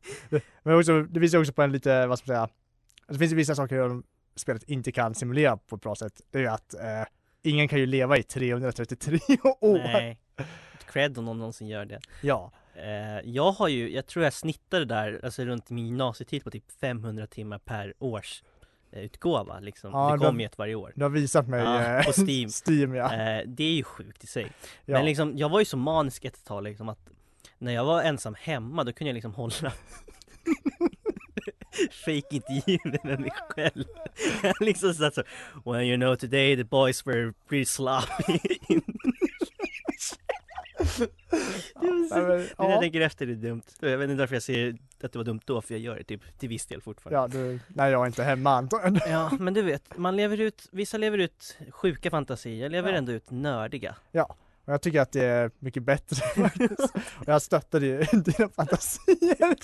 Men 0.63 0.79
också, 0.79 1.03
det 1.03 1.21
visar 1.21 1.39
också 1.39 1.53
på 1.53 1.63
en 1.63 1.73
lite, 1.73 2.07
vad 2.07 2.19
ska 2.19 2.33
man 2.33 2.37
säga, 2.37 2.49
det 3.11 3.19
finns 3.19 3.33
ju 3.33 3.37
vissa 3.37 3.55
saker 3.55 3.79
de 3.79 4.03
spelet 4.37 4.63
inte 4.63 4.93
kan 4.93 5.15
simulera 5.15 5.57
på 5.57 5.77
ett 5.77 5.83
bra 5.83 5.95
sätt, 5.95 6.21
det 6.31 6.39
är 6.39 6.43
ju 6.43 6.49
att 6.49 6.75
eh, 6.75 6.81
ingen 7.43 7.69
kan 7.69 7.79
ju 7.79 7.87
leva 7.87 8.19
i 8.19 8.23
333 8.23 9.19
år. 9.61 9.79
Nej. 9.79 10.21
Cred 10.93 11.19
om 11.19 11.25
någon 11.25 11.39
någonsin 11.39 11.69
gör 11.69 11.85
det. 11.85 12.01
Ja, 12.23 12.53
Eh, 12.75 13.21
jag 13.31 13.53
har 13.53 13.69
ju, 13.69 13.91
jag 13.95 14.07
tror 14.07 14.25
jag 14.25 14.33
snittade 14.33 14.85
där, 14.85 15.21
alltså 15.25 15.45
runt 15.45 15.71
min 15.71 15.87
gymnasietid 15.87 16.45
på 16.45 16.51
typ 16.51 16.65
500 16.81 17.27
timmar 17.27 17.59
per 17.59 17.95
års 17.99 18.43
eh, 18.93 19.01
utgåva 19.03 19.61
liksom. 19.61 19.91
Ja, 19.93 20.13
det 20.13 20.19
kommer 20.19 20.41
ju 20.41 20.47
ett 20.47 20.59
varje 20.59 20.75
år. 20.75 20.93
du 20.97 21.03
har 21.03 21.11
visat 21.11 21.49
mig 21.49 21.61
Ja, 21.61 21.99
eh, 21.99 22.05
på 22.05 22.13
Steam. 22.13 22.49
Steam 22.67 22.95
ja. 22.95 23.05
Eh, 23.15 23.43
det 23.47 23.65
är 23.65 23.73
ju 23.73 23.83
sjukt 23.85 24.25
i 24.25 24.27
sig. 24.27 24.53
ja. 24.85 24.97
Men 24.97 25.05
liksom, 25.05 25.37
jag 25.37 25.49
var 25.49 25.59
ju 25.59 25.65
så 25.65 25.77
manisk 25.77 26.25
ett 26.25 26.45
tag 26.45 26.63
liksom 26.63 26.89
att 26.89 27.11
när 27.59 27.73
jag 27.73 27.85
var 27.85 28.03
ensam 28.03 28.35
hemma 28.41 28.85
då 28.85 28.93
kunde 28.93 29.09
jag 29.09 29.15
liksom 29.15 29.35
hålla 29.35 29.73
fake-intervjuer 31.91 33.07
med 33.07 33.21
mig 33.21 33.31
själv. 33.49 33.85
Jag 34.43 34.61
liksom 34.61 34.95
satt 34.95 35.15
så 35.15 35.23
Well 35.65 35.83
you 35.83 35.97
know 35.97 36.17
today 36.17 36.57
the 36.57 36.65
boys 36.65 37.07
were 37.07 37.33
pretty 37.49 37.65
sloppy. 37.65 38.41
det 41.81 42.09
så, 42.09 42.15
men, 42.15 42.29
när 42.29 42.37
jag 42.59 42.71
ja. 42.71 42.81
tänker 42.81 43.01
efter 43.01 43.27
det 43.27 43.33
är 43.33 43.37
dumt. 43.37 43.63
Jag 43.81 43.99
vet 43.99 44.11
inte 44.11 44.21
varför 44.21 44.35
jag 44.35 44.43
säger 44.43 44.77
att 45.03 45.13
det 45.13 45.17
var 45.19 45.25
dumt 45.25 45.41
då, 45.45 45.61
för 45.61 45.75
jag 45.75 45.81
gör 45.81 45.97
det 45.97 46.05
typ 46.05 46.39
till 46.39 46.49
viss 46.49 46.67
del 46.67 46.81
fortfarande. 46.81 47.39
ja, 47.39 47.43
du, 47.45 47.61
när 47.69 47.89
jag 47.89 48.03
är 48.03 48.07
inte 48.07 48.23
hemma 48.25 48.51
antagligen. 48.51 49.11
Ja, 49.11 49.31
men 49.41 49.55
du 49.55 49.63
vet, 49.63 49.97
man 49.99 50.17
lever 50.17 50.41
ut, 50.41 50.69
vissa 50.73 50.97
lever 50.99 51.19
ut 51.19 51.59
sjuka 51.71 52.11
fantasier, 52.11 52.63
jag 52.63 52.73
lever 52.73 52.91
Ja. 52.93 52.99
ändå 52.99 53.13
ut 53.13 53.31
nördiga. 53.31 53.97
Och 54.65 54.73
jag 54.73 54.83
tycker 54.83 55.01
att 55.01 55.13
det 55.13 55.25
är 55.25 55.51
mycket 55.59 55.83
bättre 55.83 56.17
faktiskt. 56.43 56.81
Och 56.95 57.25
jag 57.27 57.43
stöttar 57.43 57.81
dina 58.23 58.49
fantasier. 58.49 59.55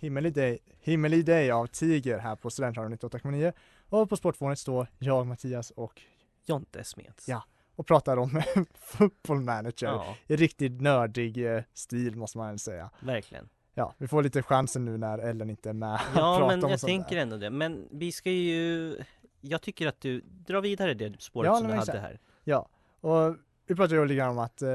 Himmelig 0.00 0.34
dig, 0.34 0.58
himmelig 0.80 1.24
dig 1.24 1.50
av 1.50 1.66
Tiger 1.66 2.18
här 2.18 2.36
på 2.36 2.50
Studentradion 2.50 2.92
98,9 2.98 3.52
och 3.88 4.08
på 4.08 4.16
Sportfånet 4.16 4.58
står 4.58 4.88
jag, 4.98 5.26
Mattias 5.26 5.70
och, 5.70 6.02
Jonte 6.46 6.84
Smeds. 6.84 7.28
Ja. 7.28 7.44
och 7.76 7.86
pratar 7.86 8.16
om 8.16 8.42
football 8.74 9.40
manager 9.40 9.86
ja, 9.86 10.16
i 10.26 10.36
riktigt 10.36 10.80
nördig 10.80 11.54
eh, 11.56 11.62
stil 11.74 12.16
måste 12.16 12.38
man 12.38 12.58
säga. 12.58 12.90
verkligen. 13.00 13.48
Ja, 13.74 13.94
vi 13.98 14.08
får 14.08 14.22
lite 14.22 14.42
chansen 14.42 14.84
nu 14.84 14.98
när 14.98 15.18
Ellen 15.18 15.50
inte 15.50 15.68
är 15.68 15.72
med 15.72 16.00
Ja 16.14 16.38
pratar 16.38 16.56
men 16.56 16.70
jag 16.70 16.80
tänker 16.80 17.16
där. 17.16 17.22
ändå 17.22 17.36
det, 17.36 17.50
men 17.50 17.88
vi 17.90 18.12
ska 18.12 18.30
ju 18.30 18.96
Jag 19.40 19.62
tycker 19.62 19.86
att 19.86 20.00
du 20.00 20.20
drar 20.20 20.60
vidare 20.60 20.94
det 20.94 21.20
spåret 21.22 21.46
Ja, 21.46 21.56
som 21.56 21.68
du 21.68 21.74
hade 21.74 21.98
här 22.00 22.20
Ja, 22.44 22.68
och 23.00 23.36
vi 23.66 23.74
pratade 23.74 23.94
ju 24.00 24.06
lite 24.06 24.16
grann 24.18 24.30
om 24.30 24.38
att, 24.38 24.62
eh, 24.62 24.68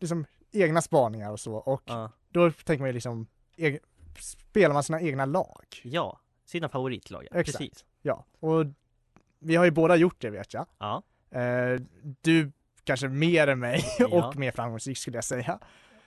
liksom 0.00 0.24
egna 0.52 0.82
spaningar 0.82 1.32
och 1.32 1.40
så 1.40 1.54
och 1.54 1.82
Ja, 1.86 2.10
då 2.28 2.50
tänker 2.50 2.80
man 2.80 2.88
ju 2.88 2.92
liksom, 2.92 3.26
spelar 4.20 4.74
man 4.74 4.82
sina 4.82 5.00
egna 5.00 5.24
lag? 5.24 5.64
ja 5.82 6.20
sina 6.44 6.68
favoritlag, 6.68 7.26
ja. 7.30 7.40
Exakt. 7.40 7.58
precis 7.58 7.84
Ja, 8.02 8.24
och 8.40 8.66
vi 9.38 9.56
har 9.56 9.64
ju 9.64 9.70
båda 9.70 9.96
gjort 9.96 10.16
det 10.20 10.30
vet 10.30 10.54
jag. 10.54 10.66
Ja, 10.78 11.02
Eh, 11.30 11.80
du 12.22 12.52
kanske 12.84 13.08
mer 13.08 13.46
än 13.46 13.58
mig 13.58 13.84
Ja. 13.98 14.06
och 14.28 14.36
mer 14.36 14.50
framgångsrik 14.50 14.98
skulle 14.98 15.16
jag 15.16 15.24
säga. 15.24 15.58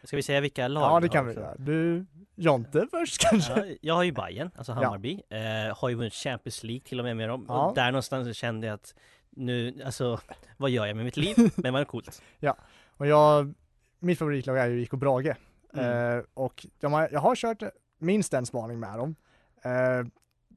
ska 0.03 0.15
vi 0.15 0.23
säga 0.23 0.41
vilka 0.41 0.67
lag 0.67 0.83
Ja, 0.95 0.99
det 0.99 1.09
kan 1.09 1.27
vi 1.27 1.33
göra. 1.33 1.55
Du, 1.57 2.05
Jonte 2.35 2.87
först 2.91 3.21
kanske? 3.21 3.65
Ja, 3.65 3.75
jag 3.81 3.93
har 3.93 4.03
ju 4.03 4.11
Bayern, 4.11 4.51
alltså 4.55 4.71
Hammarby, 4.73 5.21
eh, 5.29 5.77
har 5.77 5.89
ju 5.89 5.95
vunnit 5.95 6.13
Champions 6.13 6.63
League 6.63 6.81
till 6.85 6.99
och 6.99 7.05
med 7.05 7.17
med 7.17 7.29
dem 7.29 7.45
Ja. 7.47 7.65
och 7.65 7.75
där 7.75 7.91
någonstans 7.91 8.37
kände 8.37 8.67
jag 8.67 8.73
att 8.73 8.95
nu, 9.29 9.81
alltså 9.85 10.19
vad 10.57 10.69
gör 10.69 10.85
jag 10.85 10.95
med 10.95 11.05
mitt 11.05 11.17
liv? 11.17 11.35
Men 11.55 11.73
vad 11.73 11.87
coolt 11.87 12.21
Och 12.97 13.07
jag, 13.07 13.53
mitt 13.99 14.19
favoritlag 14.19 14.57
är 14.57 14.67
ju 14.67 14.81
IK 14.81 14.91
Brage. 14.91 15.35
Mm. 15.73 16.17
Eh, 16.17 16.23
och 16.33 16.65
de 16.79 16.93
har, 16.93 17.09
jag 17.11 17.19
har 17.19 17.35
kört 17.35 17.63
minst 18.01 18.33
en 18.33 18.45
spaning 18.45 18.79
med 18.79 18.97
dem. 18.97 19.15
Eh, 19.63 20.07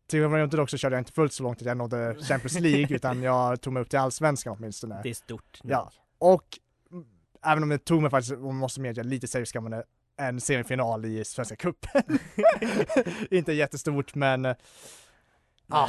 till 0.07 0.25
och 0.25 0.31
med 0.31 0.45
inte 0.45 0.57
dock 0.57 0.71
så 0.71 0.77
körde 0.77 0.97
jag 0.97 1.01
inte 1.01 1.13
fullt 1.13 1.33
så 1.33 1.43
långt 1.43 1.61
att 1.61 1.67
jag 1.67 1.77
nådde 1.77 2.17
Champions 2.21 2.61
League 2.61 2.87
utan 2.97 3.23
jag 3.23 3.61
tog 3.61 3.73
mig 3.73 3.83
upp 3.83 3.91
till 3.91 3.99
Allsvenskan 3.99 4.57
åtminstone. 4.59 5.01
Det 5.03 5.11
är 5.11 5.15
stort 5.15 5.61
Ja. 5.63 5.91
Och 6.19 6.59
mm, 6.91 7.05
även 7.45 7.63
om 7.63 7.69
det 7.69 7.79
tog 7.79 8.03
mig 8.03 8.11
faktiskt, 8.11 8.39
man 8.39 8.57
måste 8.57 8.81
medge, 8.81 9.03
lite 9.03 9.27
säkerhetsskammande 9.27 9.85
en 10.17 10.41
semifinal 10.41 11.05
i 11.05 11.25
Svenska 11.25 11.57
cupen. 11.57 12.03
inte 13.31 13.53
jättestort 13.53 14.15
men 14.15 14.45
eh, 14.45 14.55
ja. 15.66 15.88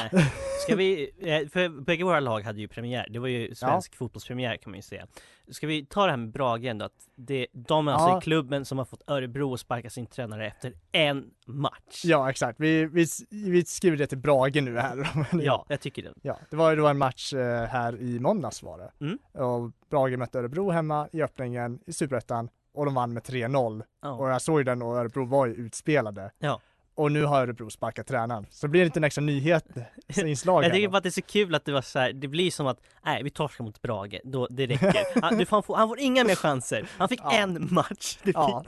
Ska 0.64 0.76
vi, 0.76 1.12
eh, 1.20 1.50
för 1.50 1.82
bägge 1.82 2.04
våra 2.04 2.20
lag 2.20 2.42
hade 2.42 2.60
ju 2.60 2.68
premiär, 2.68 3.08
det 3.10 3.20
var 3.20 3.28
ju 3.28 3.56
svensk 3.56 3.96
fotbollspremiär 3.96 4.58
kan 4.58 4.72
man 4.72 4.78
ju 4.78 4.82
säga 4.82 5.08
Ska 5.52 5.68
vi 5.68 5.86
ta 5.86 6.06
det 6.06 6.10
här 6.12 6.18
med 6.18 6.32
Brage 6.32 6.66
ändå, 6.66 6.86
att 6.86 7.08
det, 7.16 7.48
de 7.52 7.88
är 7.88 7.92
alltså 7.92 8.10
Ja. 8.10 8.22
klubben 8.22 8.66
som 8.66 8.78
har 8.78 8.86
fått 8.86 9.02
Örebro 9.10 9.54
att 9.54 9.60
sparka 9.60 9.90
sin 9.90 10.06
tränare 10.06 10.48
efter 10.48 10.74
en 10.92 11.26
match 11.46 12.02
Ja 12.04 12.30
exakt, 12.30 12.60
vi, 12.60 12.86
vi, 12.86 13.06
vi 13.30 13.66
skriver 13.66 13.98
det 13.98 14.08
till 14.08 14.18
Brage 14.18 14.62
nu 14.62 14.80
här. 14.80 15.08
Ja, 15.42 15.66
jag 15.70 15.82
tycker 15.82 16.04
det 16.04 16.14
Ja, 16.22 16.40
det 16.50 16.56
var 16.56 16.70
ju 16.70 16.76
då 16.76 16.88
en 16.88 16.98
match 16.98 17.34
eh, 17.34 17.66
här 17.66 18.02
i 18.02 18.20
måndags 18.20 18.64
var 18.64 18.78
det. 18.78 18.92
Mm. 19.06 19.18
Och 19.34 19.72
Brage 19.90 20.18
mötte 20.18 20.40
Örebro 20.40 20.70
hemma 20.72 21.10
i 21.12 21.22
öppningen 21.22 21.80
i 21.88 21.94
Superettan 21.94 22.50
och 22.74 22.86
de 22.86 22.94
vann 22.94 23.14
med 23.14 23.24
3-0. 23.24 23.84
Ja. 24.02 24.12
Och 24.12 24.30
jag 24.30 24.42
såg 24.42 24.60
ju 24.60 24.64
den 24.64 24.82
och 24.82 24.98
Örebro 24.98 25.26
var 25.26 25.46
ju 25.46 25.54
utspelade. 25.54 26.32
Ja. 26.40 26.62
Och 26.98 27.12
nu 27.12 27.24
har 27.26 27.42
Örebro 27.42 27.70
sparkat 27.70 28.08
tränaren. 28.08 28.46
Så 28.50 28.66
det 28.68 28.72
blir 28.72 28.82
en 28.82 28.88
liten 28.88 29.04
extra 29.04 29.22
nyhet, 29.22 29.66
inslag 30.18 30.64
Jag 30.64 30.74
tycker 30.74 30.88
bara 30.88 30.98
att 30.98 31.04
det 31.04 31.10
är 31.10 31.12
så 31.12 31.22
kul 31.22 31.56
att 31.56 31.66
det 31.66 31.72
var 31.72 31.82
så 31.82 32.00
här, 32.00 32.14
det 32.14 32.28
blir 32.28 32.52
som 32.52 32.68
att, 32.68 32.78
nej 33.06 33.24
vi 33.24 33.30
torskar 33.30 33.64
mot 33.64 33.82
Brage, 33.82 34.20
då, 34.24 34.48
det 34.52 34.66
räcker. 34.66 35.04
Han, 35.22 35.38
du, 35.38 35.46
får- 35.46 35.56
han, 35.58 35.64
får, 35.64 35.76
han 35.76 35.88
får 35.88 36.00
inga 36.00 36.24
mer 36.24 36.36
chanser, 36.36 36.88
han 36.98 37.10
fick 37.10 37.20
Ja. 37.24 37.32
en 37.32 37.68
match. 37.74 38.18
Ja. 38.24 38.64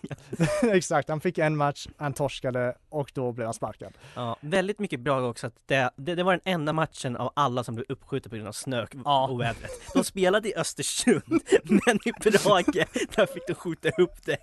Exakt, 0.71 1.09
han 1.09 1.21
fick 1.21 1.37
en 1.37 1.57
match, 1.57 1.87
han 1.97 2.13
torskade 2.13 2.75
och 2.89 3.11
då 3.13 3.31
blev 3.31 3.47
han 3.47 3.53
sparkad. 3.53 3.93
ja, 4.15 4.37
väldigt 4.41 4.79
mycket 4.79 4.99
Brage 4.99 5.23
också, 5.29 5.47
att 5.47 5.53
det, 5.65 5.89
det, 5.95 6.15
det 6.15 6.23
var 6.23 6.31
den 6.31 6.53
enda 6.53 6.73
matchen 6.73 7.15
av 7.17 7.31
alla 7.35 7.63
som 7.63 7.75
blev 7.75 7.85
uppskjuten 7.89 8.29
på 8.29 8.35
grund 8.35 8.47
av 8.47 8.51
snö 8.51 8.85
Ja. 9.05 9.27
och 9.27 9.41
vädret. 9.41 9.71
De 9.93 10.03
spelade 10.03 10.49
i 10.49 10.55
Östersund, 10.55 11.23
men 11.63 11.95
i 12.05 12.11
Brage, 12.21 12.87
där 13.15 13.25
fick 13.25 13.47
de 13.47 13.53
skjuta 13.53 13.89
upp 13.97 14.25
det 14.25 14.37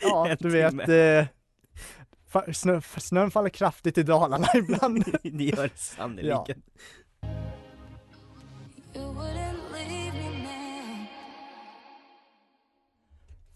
Ja, 0.00 0.36
du 0.38 0.50
vet, 0.50 0.88
eh, 0.88 1.26
snö, 2.52 2.80
snön 2.80 3.30
faller 3.30 3.48
kraftigt 3.48 3.98
i 3.98 4.02
Dalarna 4.02 4.46
ibland. 4.54 5.04
Det 5.22 5.44
gör 5.44 5.62
det 5.62 5.78
sannerligen. 5.78 6.62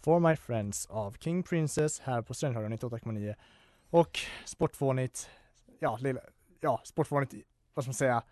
For 0.03 0.19
My 0.19 0.35
Friends 0.35 0.85
av 0.85 1.15
King 1.19 1.43
Princess 1.43 1.99
här 1.99 2.21
på 2.21 2.33
Studentradion 2.33 2.73
98,9 2.73 3.35
och 3.89 4.19
Sportfånigt, 4.45 5.29
ja, 5.79 5.97
lilla, 6.01 6.21
ja, 6.59 6.81
Sportfånigt, 6.83 7.33
vad 7.73 7.85
ska 7.85 7.89
man 7.89 7.93
säga, 7.93 8.23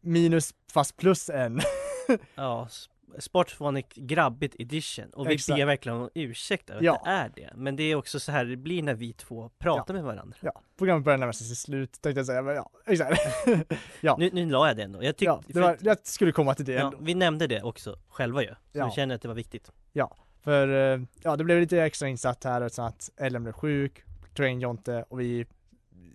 minus 0.00 0.54
fast 0.72 0.96
plus 0.96 1.30
en. 1.30 1.60
Ja, 2.34 2.68
Sportphonic 3.18 3.86
grabbigt 3.94 4.56
edition 4.58 5.10
och 5.10 5.28
vi 5.30 5.34
Exakt. 5.34 5.56
ber 5.58 5.66
verkligen 5.66 5.98
om 5.98 6.10
ursäkt 6.14 6.70
över 6.70 6.82
Ja. 6.82 6.94
att 6.96 7.04
det 7.04 7.10
är 7.10 7.28
det. 7.28 7.52
Men 7.56 7.76
det 7.76 7.82
är 7.82 7.94
också 7.94 8.20
så 8.20 8.32
här 8.32 8.44
det 8.44 8.56
blir 8.56 8.82
när 8.82 8.94
vi 8.94 9.12
två 9.12 9.50
pratar 9.58 9.94
med 9.94 10.02
varandra. 10.02 10.36
Ja, 10.40 10.62
programmet 10.78 11.04
börjar 11.04 11.18
närma 11.18 11.32
sig 11.32 11.46
sitt 11.46 11.58
slut 11.58 11.92
tänkte 12.02 12.18
jag 12.18 12.26
säga, 12.26 12.42
men 12.42 12.54
ja, 12.54 12.70
exakt. 12.86 13.20
ja, 14.00 14.16
Nu, 14.18 14.30
nu 14.32 14.50
la 14.50 14.66
jag 14.68 14.76
det 14.76 14.82
ändå. 14.82 15.04
Jag, 15.04 15.16
tyck, 15.16 15.28
ja 15.28 15.42
var, 15.48 15.76
jag 15.80 16.06
skulle 16.06 16.32
komma 16.32 16.54
till 16.54 16.64
det 16.64 16.72
ja, 16.72 16.84
ändå. 16.84 16.98
vi 17.00 17.14
nämnde 17.14 17.46
det 17.46 17.62
också 17.62 17.98
själva 18.08 18.42
ju. 18.42 18.48
Så 18.48 18.54
Ja. 18.72 18.78
jag 18.78 18.92
känner 18.92 19.14
att 19.14 19.22
det 19.22 19.28
var 19.28 19.34
viktigt. 19.34 19.72
För 20.40 20.94
eh, 20.94 21.00
ja, 21.22 21.36
det 21.36 21.44
blev 21.44 21.60
lite 21.60 21.82
extra 21.82 22.08
insatt 22.08 22.44
här 22.44 22.60
eftersom 22.60 22.84
att 22.84 23.10
Ellen 23.16 23.42
blev 23.42 23.52
sjuk, 23.52 24.04
Train 24.36 24.60
Jonte 24.60 25.04
och 25.08 25.20
vi 25.20 25.46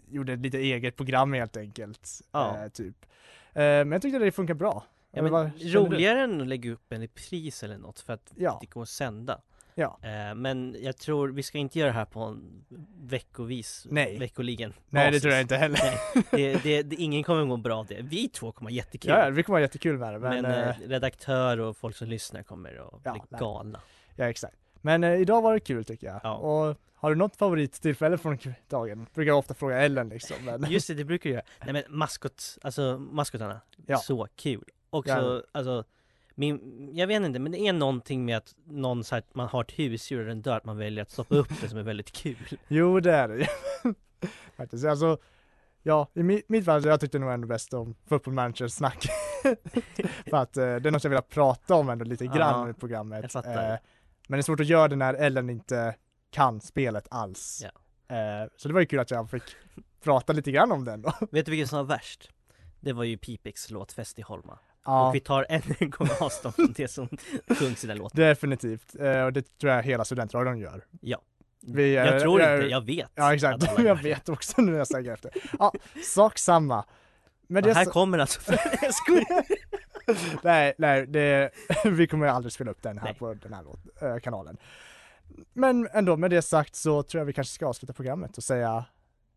gjorde 0.09 0.33
ett 0.33 0.39
lite 0.39 0.57
eget 0.57 0.95
program 0.95 1.33
helt 1.33 1.57
enkelt. 1.57 2.09
Ja. 2.31 2.57
Eh, 2.63 2.67
typ. 2.69 2.95
Eh, 3.53 3.61
men 3.61 3.91
jag 3.91 4.01
tyckte 4.01 4.19
det 4.19 4.31
funkar 4.31 4.53
bra. 4.53 4.83
Ja, 5.11 5.21
men 5.21 5.31
vad 5.31 5.51
känner 5.57 5.71
du? 5.71 5.79
roligare 5.79 6.21
än 6.21 6.41
att 6.41 6.47
lägga 6.47 6.71
upp 6.71 6.91
en 6.91 7.01
repris 7.01 7.63
eller 7.63 7.77
något 7.77 7.99
för 7.99 8.13
att 8.13 8.33
Ja, 8.35 8.57
det 8.61 8.67
går 8.67 8.81
att 8.81 8.89
sända. 8.89 9.41
ja. 9.75 9.99
Eh, 10.01 10.35
men 10.35 10.75
jag 10.81 10.97
tror 10.97 11.29
vi 11.29 11.43
ska 11.43 11.57
inte 11.57 11.79
göra 11.79 11.87
det 11.89 11.93
här 11.95 12.05
på 12.05 12.19
en 12.19 12.65
veckovis, 13.11 13.87
Nej. 13.89 14.17
veckoligen 14.19 14.73
Nej 14.89 15.05
det 15.05 15.09
basis. 15.11 15.21
tror 15.21 15.33
jag 15.33 15.41
inte 15.41 15.57
heller. 15.57 15.79
Det, 16.31 16.63
det, 16.63 16.83
det, 16.83 16.95
ingen 16.95 17.23
kommer 17.23 17.45
må 17.45 17.57
bra 17.57 17.77
av 17.77 17.85
det. 17.85 18.01
Vi 18.01 18.29
två 18.29 18.51
kommer 18.51 18.69
ha 18.71 18.75
jättekul. 18.75 19.11
Ja, 19.11 19.29
det 19.31 19.43
kommer 19.43 19.53
vara 19.53 19.61
jättekul 19.61 19.97
med 19.97 20.13
det. 20.13 20.19
Men, 20.19 20.41
Men, 20.41 20.45
eh, 20.51 20.69
eh, 20.69 20.75
redaktör 20.87 21.59
och 21.59 21.77
folk 21.77 21.95
som 21.95 22.07
lyssnar 22.07 22.43
kommer 22.43 22.69
att 22.87 23.01
Ja, 23.03 23.11
bli 23.29 23.37
galna. 23.39 23.81
ja 24.15 24.29
exakt. 24.29 24.57
Men 24.81 25.03
eh, 25.03 25.13
idag 25.21 25.41
var 25.41 25.53
det 25.53 25.59
kul 25.59 25.85
tycker 25.85 26.07
jag. 26.07 26.19
Ja. 26.23 26.33
Och 26.35 26.77
har 26.95 27.09
du 27.09 27.15
något 27.15 27.35
favorittillfälle 27.35 28.17
från 28.17 28.37
dagen? 28.69 29.07
Brukar 29.13 29.27
jag 29.27 29.37
ofta 29.37 29.53
fråga 29.53 29.77
Ellen 29.81 30.09
liksom. 30.09 30.35
Men, 30.45 30.71
Just 30.71 30.87
det, 30.87 30.93
det 30.93 31.05
brukar 31.05 31.29
jag 31.29 31.33
göra. 31.35 31.45
Nej 31.63 31.73
men 31.73 31.97
maskot, 31.97 32.57
alltså 32.61 32.97
maskotarna, 32.99 33.61
Ja. 33.85 33.97
så 33.97 34.27
kul. 34.35 34.63
Också, 34.91 35.11
Ja. 35.13 35.41
alltså, 35.51 35.83
min, 36.35 36.89
jag 36.93 37.07
vet 37.07 37.21
inte, 37.23 37.39
men 37.39 37.51
det 37.51 37.59
är 37.59 37.73
någonting 37.73 38.25
med 38.25 38.37
att 38.37 38.55
någon 38.65 39.03
så 39.03 39.15
här, 39.15 39.23
man 39.33 39.47
har 39.47 39.61
ett 39.63 39.71
husdjur 39.79 40.19
och 40.19 40.25
den 40.27 40.41
dör, 40.41 40.57
att 40.57 40.65
man 40.65 40.77
väljer 40.77 41.01
att 41.01 41.11
stoppa 41.11 41.35
upp 41.35 41.47
det 41.61 41.69
som 41.69 41.77
är 41.77 41.83
väldigt 41.83 42.11
kul. 42.11 42.57
jo 42.67 42.99
det 42.99 43.11
är 43.13 43.27
det. 43.27 43.47
Faktiskt. 44.57 44.85
Alltså, 44.85 45.17
ja, 45.83 46.07
i 46.13 46.19
mi- 46.21 46.43
mitt 46.47 46.65
fall, 46.65 46.85
jag 46.85 46.99
tyckte 46.99 47.19
nog 47.19 47.31
ändå 47.31 47.47
bäst 47.47 47.73
om 47.73 47.95
football 48.09 48.33
manager 48.33 48.67
snack. 48.67 49.05
För 50.29 50.37
att 50.37 50.57
eh, 50.57 50.63
det 50.75 50.89
är 50.89 50.91
något 50.91 51.03
jag 51.03 51.11
vill 51.11 51.21
prata 51.21 51.75
om 51.75 51.89
ändå 51.89 52.05
lite 52.05 52.25
grann 52.27 52.69
i 52.69 52.73
programmet. 52.73 53.33
jag. 53.33 53.45
Eh, 53.45 53.77
men 54.27 54.37
det 54.37 54.37
är 54.37 54.41
svårt 54.41 54.59
att 54.59 54.67
göra 54.67 54.87
det 54.87 54.95
när 54.95 55.13
Ellen 55.13 55.49
inte 55.49 55.95
kan 56.31 56.61
spelet 56.61 57.07
alls. 57.11 57.63
Ja. 57.63 58.15
Eh, 58.15 58.49
så 58.57 58.67
det 58.67 58.73
var 58.73 58.81
ju 58.81 58.85
kul 58.87 58.99
att 58.99 59.11
jag 59.11 59.29
fick 59.29 59.43
prata 60.03 60.33
lite 60.33 60.51
grann 60.51 60.71
om 60.71 60.85
den 60.85 61.01
då. 61.01 61.13
Vet 61.31 61.45
du 61.45 61.51
vilken 61.51 61.67
som 61.67 61.77
var 61.77 61.83
värst? 61.85 62.29
Det 62.79 62.93
var 62.93 63.03
ju 63.03 63.17
Pipex 63.17 63.69
låt 63.69 63.91
Fest 63.91 64.19
i 64.19 64.21
Holma. 64.21 64.59
Ja, 64.85 65.07
Och 65.09 65.15
vi 65.15 65.19
tar 65.19 65.45
än 65.49 65.61
en 65.79 65.89
gång 65.89 66.07
avstånd 66.19 66.55
från 66.55 66.73
det 66.75 66.87
som 66.87 67.07
sjungs 67.59 67.83
i 67.83 67.87
den 67.87 67.97
låten. 67.97 68.19
definitivt. 68.21 68.95
Eh, 68.99 69.21
och 69.23 69.33
det 69.33 69.57
tror 69.59 69.73
jag 69.73 69.83
hela 69.83 70.05
studentradion 70.05 70.57
gör. 70.59 70.85
Ja. 71.01 71.21
Vi, 71.61 71.83
eh, 71.95 72.03
jag 72.05 72.21
tror 72.21 72.41
jag- 72.41 72.55
inte, 72.57 72.67
jag 72.67 72.85
vet. 72.85 73.11
Ja 73.15 73.33
exakt, 73.33 73.63
jag 73.77 73.95
vet 74.03 74.29
också 74.29 74.61
nu 74.61 74.71
när 74.71 74.77
jag 74.77 74.87
tänker 74.87 75.11
efter. 75.13 75.31
Ja, 75.59 75.73
sak 76.05 76.37
samma. 76.37 76.85
Men 77.47 77.63
det 77.63 77.73
här 77.73 77.85
så- 77.85 77.91
kommer 77.91 78.17
alltså, 78.17 78.39
jag 78.81 78.93
skojar. 78.93 79.43
nej, 80.43 80.73
nej, 80.77 81.07
det, 81.07 81.51
vi 81.85 82.07
kommer 82.07 82.27
aldrig 82.27 82.51
spela 82.53 82.71
upp 82.71 82.81
den 82.81 82.97
här 82.97 83.05
Nej. 83.05 83.15
på 83.19 83.33
den 83.33 83.53
här 83.53 83.63
låt, 83.63 84.01
eh, 84.01 84.17
kanalen. 84.17 84.57
Men 85.53 85.87
ändå, 85.93 86.17
med 86.17 86.31
det 86.31 86.41
sagt 86.41 86.75
så 86.75 87.03
tror 87.03 87.19
jag 87.21 87.25
vi 87.25 87.33
kanske 87.33 87.53
ska 87.53 87.67
avsluta 87.67 87.93
programmet 87.93 88.37
och 88.37 88.43
säga 88.43 88.85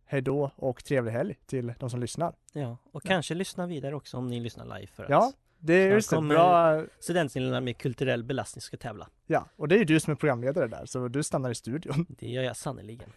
hej 0.07 0.21
då 0.23 0.51
och 0.57 0.85
trevlig 0.85 1.13
helg 1.13 1.35
till 1.47 1.75
de 1.79 1.91
som 1.91 2.01
lyssnar. 2.01 2.35
Ja, 2.53 2.77
och 2.93 3.03
kanske 3.03 3.35
lyssna 3.35 3.67
vidare 3.67 3.95
också 3.95 4.17
om 4.17 4.27
ni 4.29 4.41
lyssnar 4.41 4.65
live 4.65 4.87
för 4.87 5.03
att 5.05 5.11
Ja, 5.11 5.33
det 5.59 5.75
är 5.75 5.89
just 5.89 6.11
det, 6.11 6.21
bra, 6.21 6.83
Studentsnillena 7.01 7.61
med 7.61 7.79
kulturell 7.79 8.25
belastning 8.25 8.63
ska 8.63 8.77
tävla. 8.77 9.09
ja, 9.27 9.49
och 9.57 9.69
det 9.69 9.75
är 9.75 9.79
ju 9.79 9.85
du 9.85 10.01
som 10.01 10.11
är 10.11 10.15
programledare 10.15 10.67
där, 10.69 10.87
så 10.87 11.09
du 11.09 11.23
stannar 11.23 11.51
i 11.51 11.55
studion. 11.55 12.07
Det 12.19 12.27
gör 12.29 12.43
jag 12.43 12.57
sannerligen. 12.57 13.13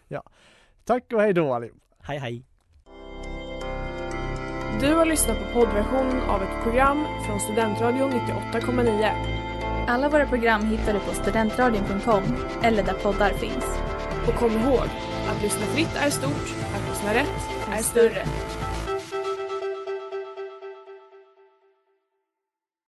Tack 0.84 1.12
och 1.12 1.20
hej 1.20 1.32
då 1.32 1.54
allihop! 1.54 1.82
Hej 2.00 2.18
hej! 2.18 2.44
Du 4.80 4.94
har 4.94 5.06
lyssnat 5.06 5.38
på 5.38 5.44
poddversion 5.52 6.20
av 6.20 6.42
ett 6.42 6.62
program 6.62 7.04
från 7.26 7.40
Studentradion 7.40 8.10
98,9. 8.10 9.86
Alla 9.88 10.08
våra 10.08 10.26
program 10.26 10.64
hittar 10.64 10.92
du 10.92 11.00
på 11.00 11.12
studentradion.com 11.14 12.22
eller 12.62 12.82
där 12.82 12.92
poddar 12.94 13.30
finns. 13.30 13.78
Och 14.28 14.34
kom 14.34 14.50
ihåg, 14.52 14.86
att 15.28 15.42
lyssna 15.42 15.66
fritt 15.66 15.96
är 15.96 16.10
stort, 16.10 16.67
att 16.98 17.04
lyssna 17.04 17.14
rätt 17.14 17.78
är 17.78 17.82
större. 17.82 18.24